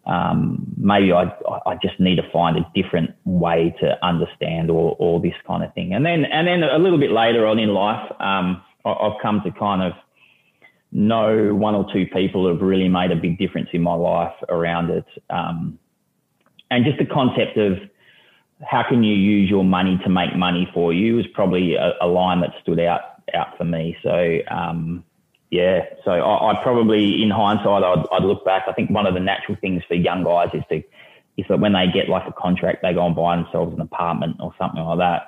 [0.06, 1.24] um, maybe I,
[1.66, 5.74] I just need to find a different way to understand all, all this kind of
[5.74, 5.94] thing.
[5.94, 9.52] And then, and then a little bit later on in life, um, I've come to
[9.52, 9.94] kind of
[10.92, 14.92] know one or two people have really made a big difference in my life around
[14.92, 15.06] it.
[15.30, 15.80] Um,
[16.70, 17.80] and just the concept of
[18.64, 22.08] how can you use your money to make money for you is probably a, a
[22.08, 23.02] line that stood out
[23.34, 23.98] out for me.
[24.04, 25.04] So, um,
[25.56, 28.64] yeah, so I, I probably, in hindsight, I'd, I'd, look back.
[28.68, 30.84] I think one of the natural things for young guys is to
[31.38, 34.38] is that when they get like a contract, they go and buy themselves an apartment
[34.42, 35.28] or something like that.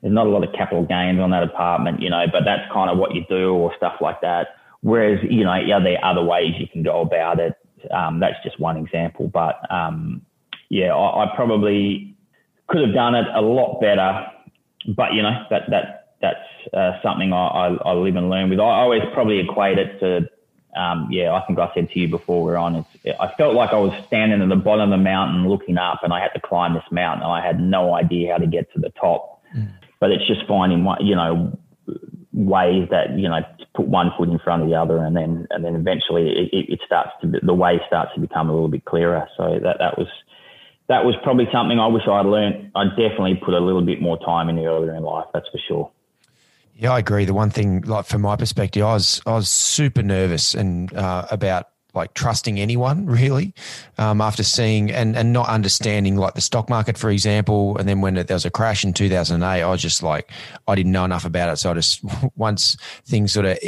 [0.00, 2.90] There's not a lot of capital gains on that apartment, you know, but that's kind
[2.90, 4.48] of what you do or stuff like that.
[4.80, 7.54] Whereas, you know, yeah, there are other ways you can go about it.
[7.92, 10.22] Um, that's just one example, but um,
[10.68, 12.16] yeah, I, I probably
[12.68, 14.26] could have done it a lot better.
[14.96, 18.60] But you know, that that that's uh, something I, I, I, live and learn with.
[18.60, 22.42] I always probably equate it to, um, yeah, I think I said to you before
[22.42, 25.48] we're on, it's, I felt like I was standing at the bottom of the mountain
[25.48, 28.38] looking up and I had to climb this mountain and I had no idea how
[28.38, 29.42] to get to the top.
[29.56, 29.72] Mm.
[29.98, 31.58] But it's just finding, you know,
[32.32, 33.40] ways that, you know,
[33.74, 36.80] put one foot in front of the other and then, and then eventually it, it
[36.84, 39.26] starts to, the way starts to become a little bit clearer.
[39.36, 40.08] So that, that was,
[40.88, 42.72] that was probably something I wish I'd learned.
[42.74, 45.26] I definitely put a little bit more time in earlier in life.
[45.32, 45.90] That's for sure.
[46.80, 47.26] Yeah, I agree.
[47.26, 51.26] The one thing, like from my perspective, I was I was super nervous and uh,
[51.30, 53.52] about like trusting anyone really
[53.98, 57.76] um, after seeing and, and not understanding like the stock market for example.
[57.76, 60.30] And then when there was a crash in 2008 i was just like
[60.68, 61.56] i didn't know enough about it.
[61.56, 62.02] So i just
[62.36, 63.58] once things sort of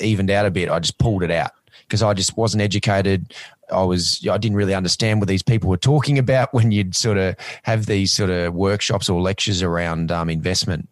[0.00, 1.50] evened out a bit i just pulled it out
[1.80, 3.34] because i just wasn't educated.
[3.72, 7.18] I was i didn't really understand what these people were talking about when you'd sort
[7.18, 10.88] of have these sort of workshops or lectures around um, investment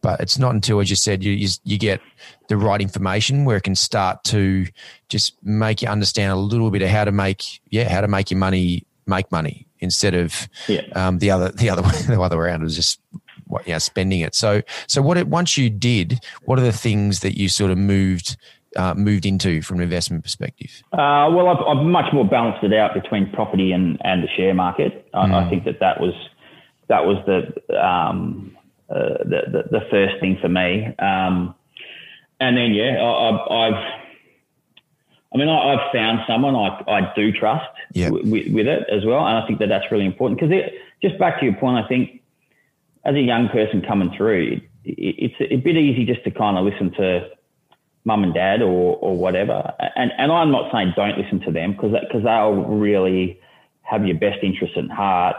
[0.00, 2.00] but it's not until, as you said, you, you, you get
[2.48, 4.66] the right information where it can start to
[5.08, 8.30] just make you understand a little bit of how to make, yeah, how to make
[8.30, 10.82] your money make money instead of yeah.
[10.94, 13.00] um, the other the other the other way around was just
[13.46, 14.34] what know, spending it.
[14.34, 17.78] So so what it once you did, what are the things that you sort of
[17.78, 18.36] moved
[18.76, 20.82] uh, moved into from an investment perspective?
[20.92, 24.54] Uh, well, I've, I've, much more balanced it out between property and, and the share
[24.54, 25.10] market.
[25.12, 25.32] Mm.
[25.32, 26.14] I, I, think that that was
[26.88, 28.56] that was the, um,
[28.90, 30.86] uh, the, the, the first thing for me.
[30.98, 31.54] Um,
[32.40, 33.74] and then yeah, I, have
[35.32, 38.12] I mean, I, have found someone I, I do trust yep.
[38.12, 40.54] with, with it as well, and I think that that's really important because
[41.02, 42.22] just back to your point, I think
[43.04, 46.64] as a young person coming through, it, it's a bit easy just to kind of
[46.64, 47.30] listen to
[48.04, 49.72] mum and dad or, or whatever.
[49.94, 53.38] And, and I'm not saying don't listen to them because because they'll really
[53.82, 55.36] have your best interest at heart.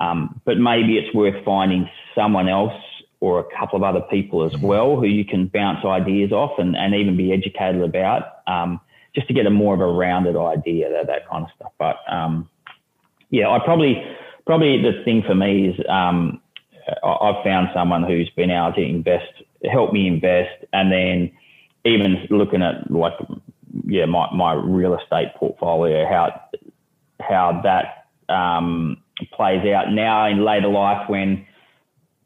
[0.00, 2.72] Um, but maybe it's worth finding someone else
[3.20, 6.76] or a couple of other people as well who you can bounce ideas off and,
[6.76, 8.80] and even be educated about um,
[9.14, 11.72] just to get a more of a rounded idea, that, that kind of stuff.
[11.78, 12.48] But um,
[13.30, 14.02] yeah, I probably,
[14.46, 16.40] probably the thing for me is um,
[17.02, 19.32] I've found someone who's been able to invest,
[19.70, 21.32] help me invest, and then
[21.84, 23.14] even looking at like
[23.84, 26.40] yeah my, my real estate portfolio, how
[27.20, 31.46] how that um, plays out now in later life when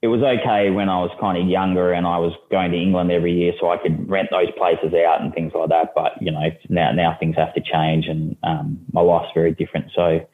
[0.03, 3.13] it was okay when I was kind of younger and I was going to England
[3.13, 5.93] every year so I could rent those places out and things like that.
[5.95, 9.93] But you know now now things have to change and um, my life's very different.
[9.95, 10.27] So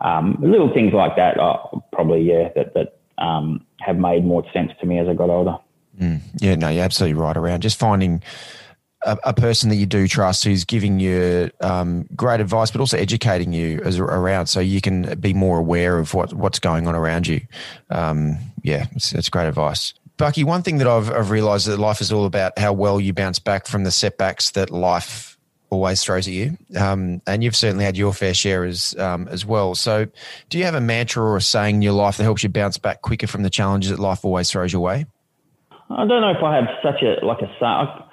[0.00, 4.70] um, little things like that are probably yeah that that um, have made more sense
[4.80, 5.58] to me as I got older.
[6.00, 8.22] Mm, yeah, no, you're absolutely right around just finding
[9.02, 12.96] a, a, person that you do trust who's giving you um, great advice, but also
[12.96, 16.94] educating you as around so you can be more aware of what, what's going on
[16.94, 17.40] around you.
[17.90, 19.94] Um, yeah, it's, it's great advice.
[20.16, 23.12] Bucky, one thing that I've, I've realized that life is all about how well you
[23.12, 25.38] bounce back from the setbacks that life
[25.70, 26.58] always throws at you.
[26.76, 29.74] Um, and you've certainly had your fair share as um, as well.
[29.74, 30.06] So,
[30.48, 32.78] do you have a mantra or a saying in your life that helps you bounce
[32.78, 35.06] back quicker from the challenges that life always throws your way?
[35.90, 38.07] I don't know if I have such a like a.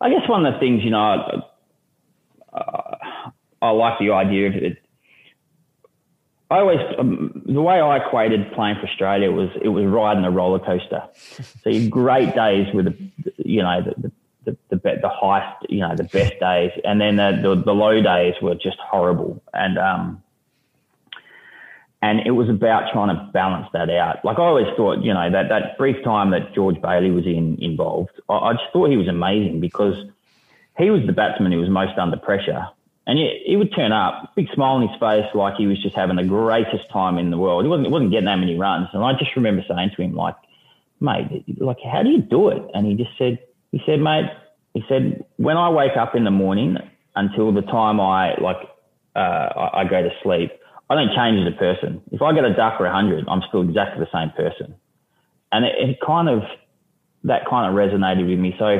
[0.00, 1.44] I guess one of the things, you know,
[2.52, 3.30] I,
[3.60, 4.78] I like the idea of it.
[6.50, 10.30] I always, um, the way I equated playing for Australia was it was riding a
[10.30, 11.04] roller coaster.
[11.62, 15.80] So you great days with, the, you know, the, the, the, the, the highest, you
[15.80, 16.72] know, the best days.
[16.82, 19.40] And then the, the, the low days were just horrible.
[19.54, 20.22] And, um,
[22.02, 24.24] and it was about trying to balance that out.
[24.24, 27.58] Like I always thought, you know, that, that brief time that George Bailey was in
[27.60, 29.94] involved, I, I just thought he was amazing because
[30.78, 32.66] he was the batsman who was most under pressure.
[33.06, 35.94] And he, he would turn up, big smile on his face, like he was just
[35.94, 37.64] having the greatest time in the world.
[37.64, 38.88] He wasn't, he wasn't getting that many runs.
[38.92, 40.36] And I just remember saying to him, like,
[41.00, 42.62] mate, like, how do you do it?
[42.74, 43.38] And he just said,
[43.72, 44.30] he said, mate,
[44.74, 46.78] he said, when I wake up in the morning
[47.16, 48.58] until the time I, like,
[49.16, 50.52] uh, I, I go to sleep,
[50.90, 52.02] I don't change as a person.
[52.10, 54.74] If I get a duck or a hundred, I'm still exactly the same person.
[55.52, 56.42] And it, it, kind of,
[57.24, 58.56] that kind of resonated with me.
[58.58, 58.76] So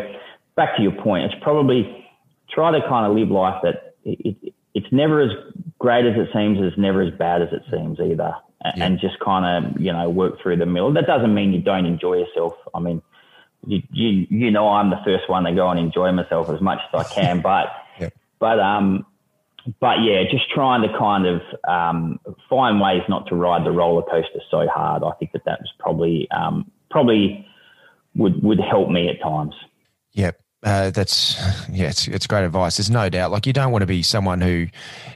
[0.57, 2.05] back to your point, it's probably
[2.53, 5.31] try to kind of live life that it, it, it's never as
[5.79, 8.35] great as it seems, it's never as bad as it seems either.
[8.65, 8.85] Yeah.
[8.85, 10.93] And just kind of, you know, work through the middle.
[10.93, 12.55] That doesn't mean you don't enjoy yourself.
[12.75, 13.03] I mean,
[13.67, 16.81] you, you, you know, I'm the first one to go and enjoy myself as much
[16.93, 17.69] as I can, but,
[18.01, 18.11] yeah.
[18.41, 19.07] but, um,
[19.81, 24.03] but yeah, just trying to kind of um, find ways not to ride the roller
[24.03, 25.03] coaster so hard.
[25.03, 27.47] I think that that was probably um, probably
[28.15, 29.55] would would help me at times.
[30.13, 30.41] Yep.
[30.63, 31.41] Uh, that's
[31.71, 32.77] yeah, it's it's great advice.
[32.77, 33.31] There's no doubt.
[33.31, 34.67] Like you don't want to be someone who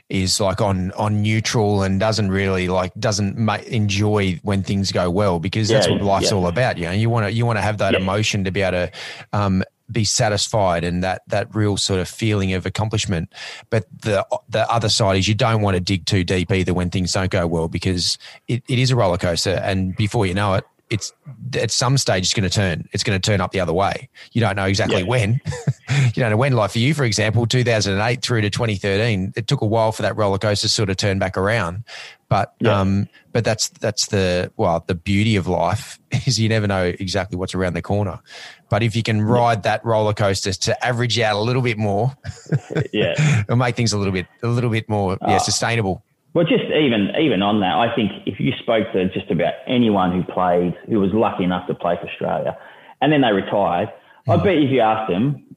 [0.08, 5.10] is like on on neutral and doesn't really like doesn't ma- enjoy when things go
[5.10, 6.36] well because that's yeah, what life's yeah.
[6.38, 6.78] all about.
[6.78, 8.00] You know, you want to you want to have that yeah.
[8.00, 8.92] emotion to be able to
[9.34, 13.32] um, be satisfied and that that real sort of feeling of accomplishment.
[13.70, 16.90] But the the other side is you don't want to dig too deep either when
[16.90, 18.18] things don't go well because
[18.48, 21.12] it, it is a roller coaster and before you know it, it's
[21.60, 22.88] at some stage it's going to turn.
[22.92, 24.08] It's going to turn up the other way.
[24.32, 25.06] You don't know exactly yeah.
[25.06, 25.40] when.
[25.90, 26.52] you don't know when.
[26.52, 30.16] Like for you, for example, 2008 through to 2013, it took a while for that
[30.16, 31.84] roller coaster to sort of turn back around.
[32.28, 32.80] But yeah.
[32.80, 37.36] um, but that's that's the well the beauty of life is you never know exactly
[37.38, 38.20] what's around the corner.
[38.68, 39.76] But if you can ride yeah.
[39.76, 42.14] that roller coaster to average out a little bit more,
[42.92, 46.02] yeah, it'll make things a little bit a little bit more yeah, uh, sustainable.
[46.34, 50.10] Well, just even even on that, I think if you spoke to just about anyone
[50.10, 52.58] who played, who was lucky enough to play for Australia,
[53.00, 53.88] and then they retired,
[54.26, 54.32] mm.
[54.32, 55.56] I bet if you asked them,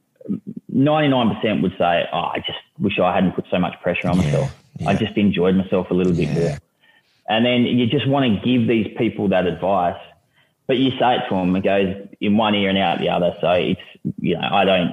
[0.68, 4.08] ninety nine percent would say, "Oh, I just wish I hadn't put so much pressure
[4.08, 4.54] on yeah, myself.
[4.78, 4.88] Yeah.
[4.90, 6.58] I just enjoyed myself a little bit more."
[7.28, 10.00] And then you just want to give these people that advice,
[10.68, 13.36] but you say it to them, it goes in one ear and out the other.
[13.40, 13.80] So it's
[14.20, 14.92] you know I don't,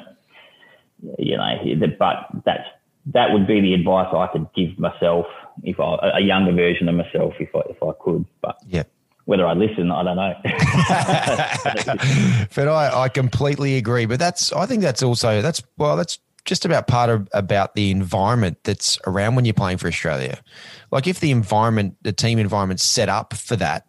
[1.20, 2.68] you know, but that's
[3.14, 5.28] that would be the advice I could give myself
[5.64, 8.26] if I a younger version of myself if I if I could.
[8.42, 8.84] But yeah.
[9.26, 10.34] Whether I listen, I don't know.
[12.56, 14.06] but I, I completely agree.
[14.06, 17.90] But that's I think that's also that's well that's just about part of about the
[17.90, 20.40] environment that's around when you're playing for Australia.
[20.92, 23.88] Like if the environment, the team environment's set up for that,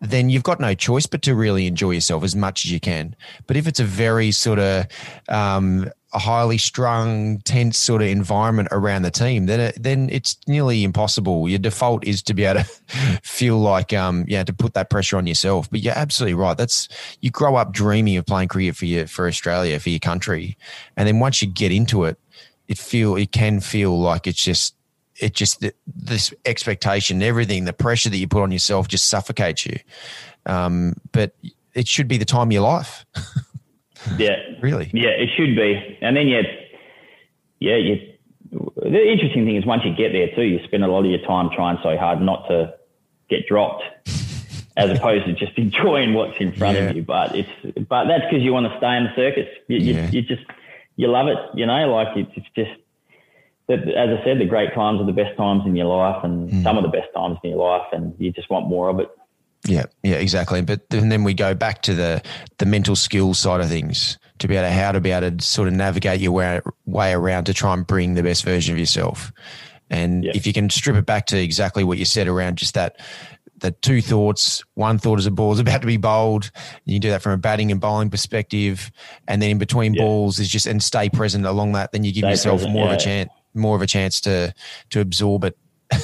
[0.00, 3.16] then you've got no choice but to really enjoy yourself as much as you can.
[3.46, 4.86] But if it's a very sort of
[5.28, 10.38] um, a highly strung, tense sort of environment around the team, then it, then it's
[10.46, 11.48] nearly impossible.
[11.48, 12.64] Your default is to be able to
[13.22, 15.68] feel like um yeah to put that pressure on yourself.
[15.70, 16.56] But you're absolutely right.
[16.56, 16.88] That's
[17.20, 20.56] you grow up dreaming of playing cricket for your for Australia for your country,
[20.96, 22.18] and then once you get into it,
[22.68, 24.76] it feel it can feel like it's just
[25.20, 29.78] it just this expectation, everything, the pressure that you put on yourself just suffocates you.
[30.46, 31.34] Um, but
[31.74, 33.04] it should be the time of your life.
[34.18, 34.90] yeah, really.
[34.92, 35.98] Yeah, it should be.
[36.00, 36.42] And then yeah,
[37.60, 38.10] yeah, you.
[38.50, 41.26] The interesting thing is once you get there too, you spend a lot of your
[41.26, 42.74] time trying so hard not to
[43.28, 43.82] get dropped,
[44.76, 46.84] as opposed to just enjoying what's in front yeah.
[46.84, 47.02] of you.
[47.02, 47.50] But it's
[47.88, 49.48] but that's because you want to stay in the circus.
[49.68, 50.06] You, yeah.
[50.10, 50.44] you, you just
[50.96, 51.90] you love it, you know.
[51.90, 52.80] Like it's, it's just
[53.68, 56.50] that, as I said, the great times are the best times in your life, and
[56.50, 56.62] mm.
[56.62, 59.08] some of the best times in your life, and you just want more of it.
[59.66, 60.60] Yeah, yeah, exactly.
[60.62, 62.22] But then we go back to the
[62.58, 65.44] the mental skills side of things to be able to how to be able to
[65.44, 68.78] sort of navigate your way, way around to try and bring the best version of
[68.78, 69.32] yourself.
[69.90, 70.32] And yeah.
[70.34, 72.96] if you can strip it back to exactly what you said around just that
[73.58, 74.62] the two thoughts.
[74.74, 76.50] One thought is a ball is about to be bowled.
[76.84, 78.90] You do that from a batting and bowling perspective,
[79.26, 80.02] and then in between yeah.
[80.02, 81.92] balls is just and stay present along that.
[81.92, 82.92] Then you give stay yourself present, more yeah.
[82.92, 84.52] of a chance more of a chance to
[84.90, 85.56] to absorb it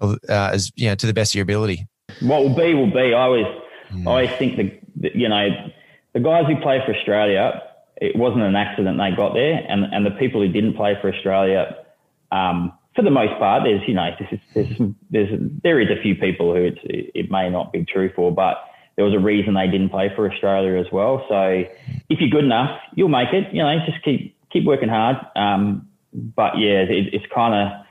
[0.00, 1.86] uh, as you know to the best of your ability.
[2.20, 3.14] What will be will be.
[3.14, 3.46] I always
[3.92, 4.06] mm.
[4.06, 5.48] I always think that you know
[6.12, 7.62] the guys who play for Australia,
[7.96, 11.12] it wasn't an accident they got there, and and the people who didn't play for
[11.12, 11.76] Australia.
[12.32, 16.16] Um, for the most part, there's you know there's there's, there's there is a few
[16.16, 18.64] people who it's, it may not be true for, but
[18.96, 21.24] there was a reason they didn't play for Australia as well.
[21.28, 21.64] So
[22.08, 23.52] if you're good enough, you'll make it.
[23.54, 25.16] You know, just keep keep working hard.
[25.36, 27.86] Um, but yeah, it, it's kind of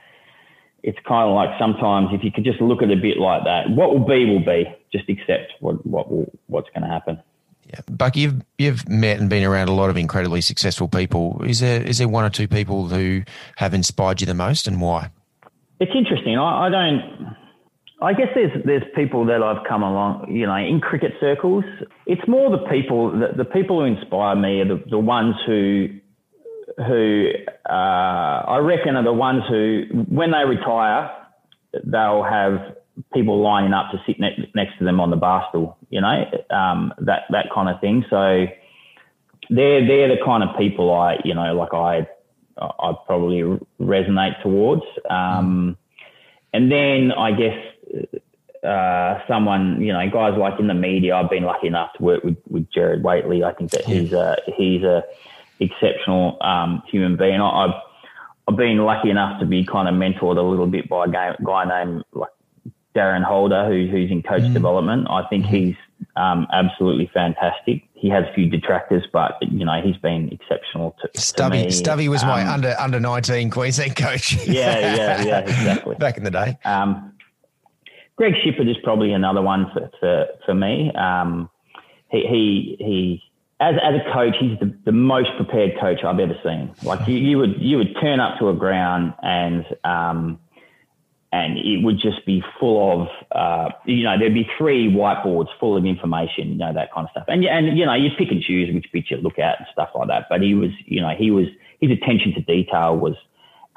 [0.82, 3.44] it's kind of like sometimes if you could just look at it a bit like
[3.44, 4.64] that, what will be will be.
[4.92, 7.20] Just accept what what will what's going to happen.
[7.66, 11.40] Yeah, Buck, you've you've met and been around a lot of incredibly successful people.
[11.46, 13.22] Is there is there one or two people who
[13.56, 15.10] have inspired you the most, and why?
[15.78, 16.36] It's interesting.
[16.36, 17.36] I, I don't.
[18.02, 21.64] I guess there's there's people that I've come along, you know, in cricket circles.
[22.06, 25.88] It's more the people the, the people who inspire me are the, the ones who
[26.86, 27.30] who
[27.68, 31.10] uh, I reckon are the ones who, when they retire,
[31.84, 32.76] they'll have
[33.14, 36.24] people lining up to sit ne- next to them on the bar stool, you know,
[36.50, 38.04] um, that that kind of thing.
[38.10, 38.46] So
[39.48, 42.06] they're they're the kind of people I, you know, like I
[42.60, 43.42] I probably
[43.80, 44.82] resonate towards.
[45.08, 45.76] Um,
[46.52, 48.14] and then I guess
[48.64, 52.24] uh, someone, you know, guys like in the media, I've been lucky enough to work
[52.24, 53.42] with, with Gerard Whateley.
[53.44, 55.04] I think that he's a, he's a
[55.60, 57.40] exceptional um, human being.
[57.40, 57.74] I, have
[58.48, 61.64] I've been lucky enough to be kind of mentored a little bit by a guy
[61.64, 62.30] named like
[62.94, 64.52] Darren Holder, who, who's in coach mm.
[64.52, 65.06] development.
[65.08, 65.48] I think mm.
[65.48, 65.76] he's
[66.16, 67.82] um, absolutely fantastic.
[67.94, 71.58] He has a few detractors, but you know he's been exceptional to, Stubby.
[71.58, 71.70] To me.
[71.70, 74.34] Stubby was um, my under under nineteen Queensland coach.
[74.46, 75.94] yeah, yeah, yeah, exactly.
[75.98, 76.58] Back in the day.
[76.64, 77.12] Um,
[78.16, 80.90] Greg Shipperd is probably another one for for, for me.
[80.94, 81.50] Um,
[82.10, 83.29] he he he
[83.60, 86.74] as, as a coach, he's the, the most prepared coach I've ever seen.
[86.82, 90.40] Like you, you would you would turn up to a ground and um,
[91.30, 95.76] and it would just be full of uh, you know there'd be three whiteboards full
[95.76, 97.24] of information, you know that kind of stuff.
[97.28, 99.90] And and you know you pick and choose which bits you look at and stuff
[99.94, 100.26] like that.
[100.30, 101.46] But he was you know he was
[101.80, 103.14] his attention to detail was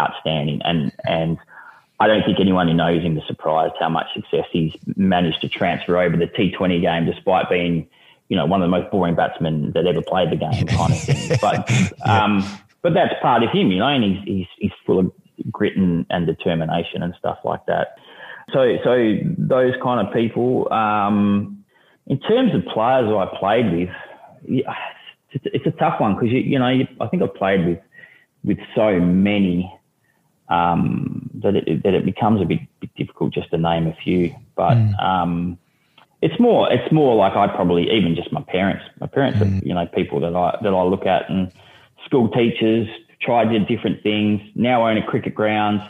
[0.02, 1.38] outstanding and and.
[2.00, 5.48] I don't think anyone who knows him is surprised how much success he's managed to
[5.48, 7.88] transfer over the T20 game, despite being
[8.34, 11.00] you know, one of the most boring batsmen that ever played the game, kind of
[11.00, 11.38] thing.
[11.40, 11.70] But
[12.10, 12.44] um,
[12.82, 15.12] but that's part of him, you know, and he's he's, he's full of
[15.52, 17.96] grit and, and determination and stuff like that.
[18.52, 20.72] So so those kind of people.
[20.74, 21.60] Um,
[22.08, 23.90] in terms of players I played with,
[24.46, 24.74] yeah,
[25.32, 27.80] it's, it's, a tough one because you you know you, I think I've played with
[28.44, 29.72] with so many
[30.50, 34.36] um, that it that it becomes a bit, bit difficult just to name a few.
[34.56, 35.00] But mm.
[35.02, 35.58] um,
[36.24, 38.86] it's more it's more like I probably even just my parents.
[39.02, 39.62] My parents mm.
[39.62, 41.52] are you know people that I that I look at and
[42.06, 42.88] school teachers
[43.22, 44.42] tried different things.
[44.56, 45.82] Now own a cricket ground.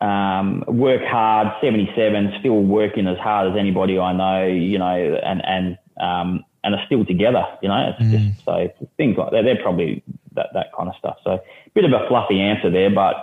[0.00, 4.84] Um, work hard, 77, still working as hard as anybody I know, you know,
[5.24, 8.10] and, and, um, and are still together, you know, it's mm.
[8.10, 8.68] just so
[8.98, 9.44] things like that.
[9.44, 10.02] They're probably
[10.34, 11.16] that, that kind of stuff.
[11.24, 11.40] So a
[11.74, 13.14] bit of a fluffy answer there, but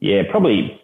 [0.00, 0.80] yeah, probably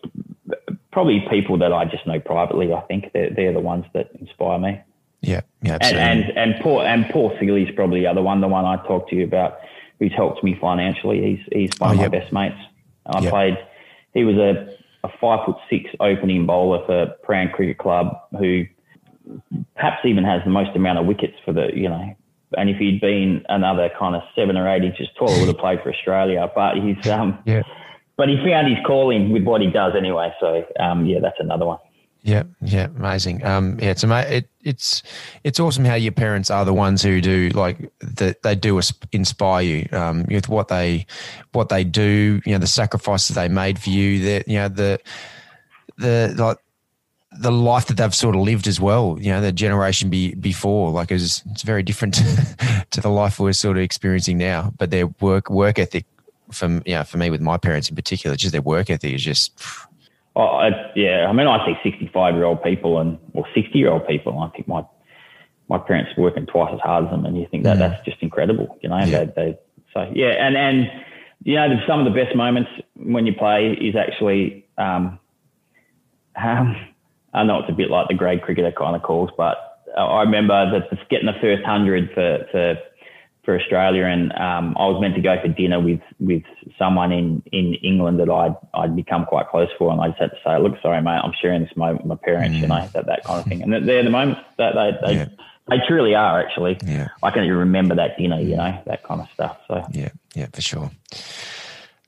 [0.94, 2.72] probably people that I just know privately.
[2.72, 4.80] I think they're, they're the ones that inspire me.
[5.20, 6.00] Yeah, yeah, absolutely.
[6.00, 8.76] And and, and Paul and Paul Sealy is probably the other one, the one I
[8.86, 9.58] talked to you about
[9.98, 11.20] who's helped me financially.
[11.20, 12.12] He's he's one oh, of yep.
[12.12, 12.60] my best mates.
[13.06, 13.30] I yep.
[13.30, 13.58] played.
[14.14, 18.64] He was a, a five foot six opening bowler for Prahran Cricket Club, who
[19.74, 22.14] perhaps even has the most amount of wickets for the you know.
[22.56, 25.82] And if he'd been another kind of seven or eight inches taller, would have played
[25.82, 26.48] for Australia.
[26.54, 27.62] But he's um, yeah.
[28.16, 30.32] But he found his calling with what he does anyway.
[30.40, 31.78] So um, yeah, that's another one.
[32.24, 33.44] Yeah, yeah, amazing.
[33.44, 35.02] Um, yeah, it's it, it's
[35.44, 38.42] it's awesome how your parents are the ones who do like that.
[38.42, 38.80] They do
[39.12, 41.04] inspire you um, with what they
[41.52, 42.40] what they do.
[42.46, 44.20] You know, the sacrifices they made for you.
[44.20, 45.00] That you know the
[45.98, 46.56] the like
[47.40, 49.18] the life that they've sort of lived as well.
[49.20, 52.14] You know, the generation be, before, like it's it's very different
[52.90, 54.72] to the life we're sort of experiencing now.
[54.78, 56.06] But their work work ethic,
[56.54, 59.60] from yeah, for me with my parents in particular, just their work ethic is just
[60.36, 61.26] Oh, I, yeah.
[61.28, 64.38] I mean, I see 65 year old people and, or 60 year old people.
[64.40, 64.84] I think my,
[65.68, 67.24] my parents are working twice as hard as them.
[67.24, 69.24] And you think that that's just incredible, you know, yeah.
[69.24, 69.58] they, they,
[69.92, 70.30] so yeah.
[70.44, 70.90] And, and,
[71.44, 75.20] you know, some of the best moments when you play is actually, um,
[76.36, 76.76] um,
[77.32, 79.56] I know it's a bit like the grade cricketer kind of calls, but
[79.96, 82.76] I remember that getting the first hundred for, for
[83.44, 86.42] for Australia, and um, I was meant to go for dinner with with
[86.78, 90.30] someone in, in England that I'd I'd become quite close for, and I just had
[90.30, 92.62] to say, "Look, sorry, mate, I'm sharing this moment with my parents," mm.
[92.62, 93.62] you know, that that kind of thing.
[93.62, 95.28] And they're the moments that they they, yeah.
[95.68, 96.78] they truly are actually.
[96.84, 97.08] Yeah.
[97.22, 99.58] I can remember that dinner, you know, that kind of stuff.
[99.68, 100.90] So yeah, yeah, for sure.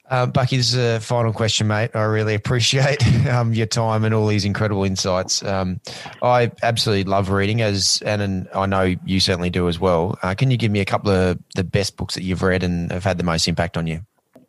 [0.09, 1.91] Uh, Bucky, this is a final question, mate.
[1.95, 5.43] I really appreciate um, your time and all these incredible insights.
[5.43, 5.81] Um,
[6.23, 10.17] I absolutely love reading, as and, and, I know you certainly do as well.
[10.23, 12.93] Uh, can you give me a couple of the best books that you've read and
[12.93, 14.01] have had the most impact on you?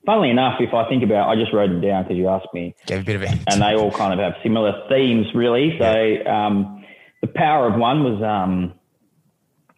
[0.06, 2.76] Funnily enough, if I think about, I just wrote them down because you asked me.
[2.86, 5.76] Gave a bit of it, and they all kind of have similar themes, really.
[5.80, 6.48] So, yeah.
[6.48, 6.86] um,
[7.22, 8.74] the power of one was um,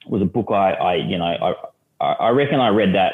[0.07, 1.55] was a book I, I you know,
[2.01, 3.13] I I reckon I read that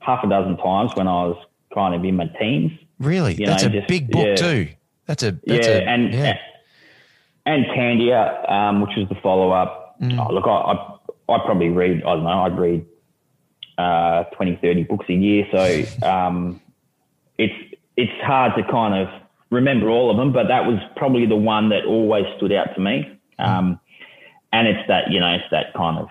[0.00, 1.36] half a dozen times when I was
[1.74, 2.72] kind of in my teens.
[2.98, 4.36] Really, you that's know, a just, big book yeah.
[4.36, 4.68] too.
[5.06, 6.38] That's a that's yeah, a, and yeah.
[7.44, 9.96] and Tandia, um, which was the follow up.
[10.00, 10.18] Mm.
[10.18, 12.86] Oh, look, I, I I probably read I don't know I'd read
[13.76, 16.60] uh, 20, 30 books a year, so um,
[17.38, 19.08] it's it's hard to kind of
[19.50, 22.80] remember all of them, but that was probably the one that always stood out to
[22.80, 23.18] me.
[23.38, 23.46] Mm.
[23.46, 23.80] Um,
[24.52, 26.08] and it's that you know it's that kind of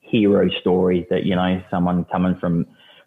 [0.00, 2.66] hero story that you know someone coming from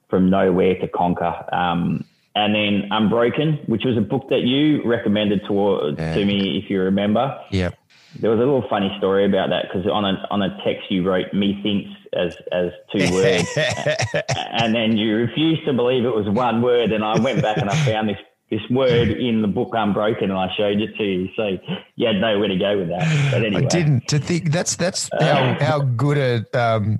[0.09, 1.33] from nowhere to conquer.
[1.53, 6.15] Um, and then Unbroken, which was a book that you recommended to, yeah.
[6.15, 7.39] to me, if you remember.
[7.49, 7.71] Yeah.
[8.19, 11.03] There was a little funny story about that because on a on a text you
[11.03, 16.61] wrote "methinks" as as two words, and then you refused to believe it was one
[16.61, 16.93] word.
[16.93, 18.17] And I went back and I found this
[18.49, 21.29] this word in the book Unbroken, and I showed it to you.
[21.35, 21.57] So
[21.95, 23.31] you had nowhere to go with that.
[23.31, 24.07] But anyway, I didn't.
[24.09, 26.99] To think that's that's how how good a um,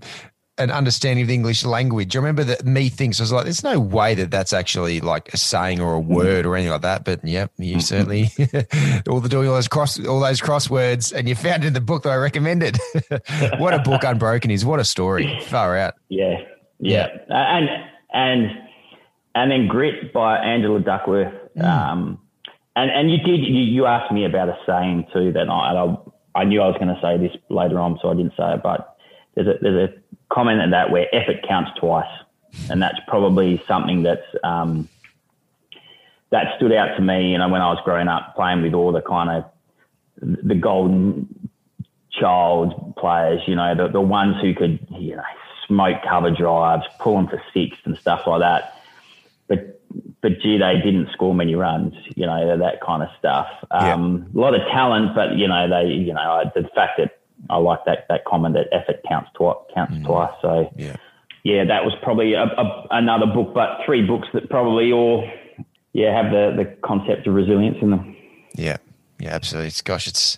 [0.57, 2.15] an understanding of the English language.
[2.15, 5.33] I remember that me thinks I was like, there's no way that that's actually like
[5.33, 6.07] a saying or a mm.
[6.07, 7.03] word or anything like that.
[7.03, 8.29] But yep, you certainly
[9.09, 11.81] all the doing all those cross all those crosswords, and you found it in the
[11.81, 12.77] book that I recommended.
[13.57, 14.65] what a book Unbroken is!
[14.65, 15.39] What a story!
[15.41, 15.95] Far out.
[16.09, 16.37] Yeah,
[16.79, 17.57] yeah, yeah.
[17.57, 17.69] And
[18.13, 18.51] and
[19.35, 21.33] and then Grit by Angela Duckworth.
[21.57, 21.63] Mm.
[21.63, 22.19] Um,
[22.77, 26.41] and and you did you, you asked me about a saying too that I I,
[26.41, 28.63] I knew I was going to say this later on, so I didn't say it,
[28.63, 28.93] but.
[29.35, 29.93] There's a, there's a
[30.29, 32.09] commented that where effort counts twice,
[32.69, 34.89] and that's probably something that's um,
[36.31, 37.31] that stood out to me.
[37.31, 39.45] You know, when I was growing up, playing with all the kind of
[40.21, 41.49] the golden
[42.11, 43.41] child players.
[43.47, 45.23] You know, the the ones who could you know
[45.67, 48.81] smoke cover drives, pull them for six and stuff like that.
[49.47, 49.81] But
[50.21, 51.93] but gee, they didn't score many runs.
[52.15, 53.47] You know, that kind of stuff.
[53.71, 54.39] Um, yeah.
[54.39, 57.19] A lot of talent, but you know, they you know the fact that
[57.49, 59.57] I like that that comment that effort counts twice.
[59.73, 60.05] Counts mm.
[60.05, 60.33] twice.
[60.41, 60.95] So yeah,
[61.43, 65.29] yeah, that was probably a, a, another book, but three books that probably all
[65.93, 68.15] yeah have the the concept of resilience in them.
[68.55, 68.77] Yeah,
[69.19, 69.67] yeah, absolutely.
[69.67, 70.37] It's, gosh, it's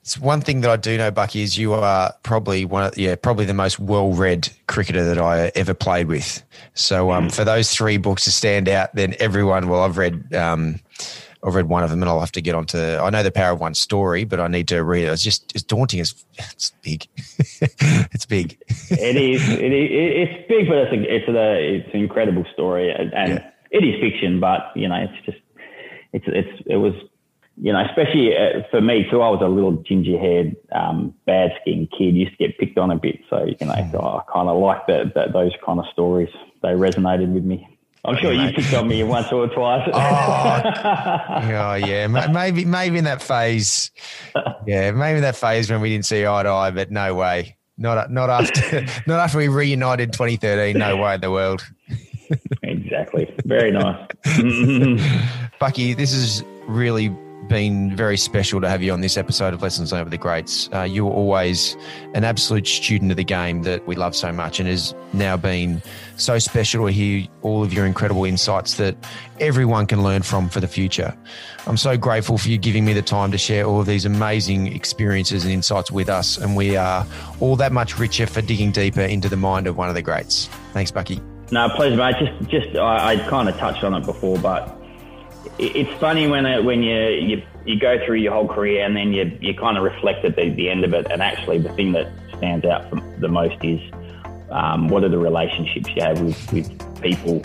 [0.00, 3.14] it's one thing that I do know, Bucky, is you are probably one of yeah
[3.14, 6.42] probably the most well read cricketer that I ever played with.
[6.72, 7.34] So um, mm.
[7.34, 10.34] for those three books to stand out, then everyone well I've read.
[10.34, 10.80] Um,
[11.44, 12.78] I've read one of them, and I'll have to get onto.
[12.78, 15.12] I know the power of one story, but I need to read it.
[15.12, 16.00] It's just it's daunting.
[16.00, 17.06] It's it's big.
[17.18, 18.58] it's big.
[18.90, 19.48] it is.
[19.48, 20.28] It is.
[20.28, 23.50] It's big, but it's a, it's a, it's an incredible story, and yeah.
[23.70, 24.40] it is fiction.
[24.40, 25.38] But you know, it's just
[26.12, 26.94] it's it's it was
[27.60, 29.20] you know, especially uh, for me too.
[29.20, 32.14] I was a little ginger haired, um, bad skinned kid.
[32.14, 33.94] Used to get picked on a bit, so you know, mm.
[33.94, 36.30] I kind of like that, that those kind of stories.
[36.62, 37.77] They resonated with me.
[38.04, 39.88] I'm sure you picked on me once or twice.
[39.92, 43.90] oh, oh, yeah, maybe maybe in that phase.
[44.66, 47.56] Yeah, maybe in that phase when we didn't see eye to eye, but no way.
[47.76, 50.78] Not not after not after we reunited 2013.
[50.78, 51.66] No way in the world.
[52.62, 53.32] exactly.
[53.44, 54.08] Very nice.
[54.26, 55.48] Mm-hmm.
[55.58, 57.08] Bucky, this is really
[57.48, 60.68] been very special to have you on this episode of Lessons Over the Greats.
[60.72, 61.76] Uh, you were always
[62.14, 65.82] an absolute student of the game that we love so much, and has now been
[66.16, 68.96] so special to hear all of your incredible insights that
[69.40, 71.16] everyone can learn from for the future.
[71.66, 74.68] I'm so grateful for you giving me the time to share all of these amazing
[74.74, 77.06] experiences and insights with us, and we are
[77.40, 80.48] all that much richer for digging deeper into the mind of one of the greats.
[80.72, 81.20] Thanks, Bucky.
[81.50, 82.14] No, pleasure, mate.
[82.18, 84.77] Just, just I, I kind of touched on it before, but
[85.58, 89.12] it's funny when it, when you, you you go through your whole career and then
[89.12, 91.92] you you kind of reflect at the, the end of it, and actually the thing
[91.92, 92.88] that stands out
[93.20, 93.80] the most is
[94.50, 97.40] um, what are the relationships you have with, with people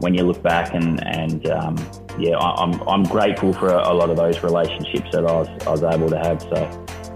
[0.00, 1.76] when you look back and and um,
[2.18, 5.48] yeah, I, am I'm grateful for a, a, lot of those relationships that I was
[5.66, 6.42] I was able to have.
[6.42, 6.56] So,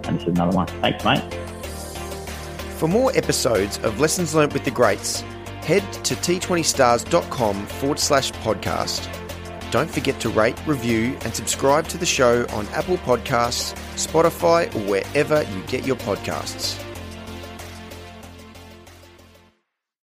[0.04, 0.66] and this is another one.
[0.66, 1.22] Thanks, mate.
[2.78, 5.20] For more episodes of Lessons Learned with the Greats,
[5.62, 9.21] head to t20stars.com forward slash podcast.
[9.72, 14.80] Don't forget to rate, review, and subscribe to the show on Apple Podcasts, Spotify, or
[14.80, 16.91] wherever you get your podcasts.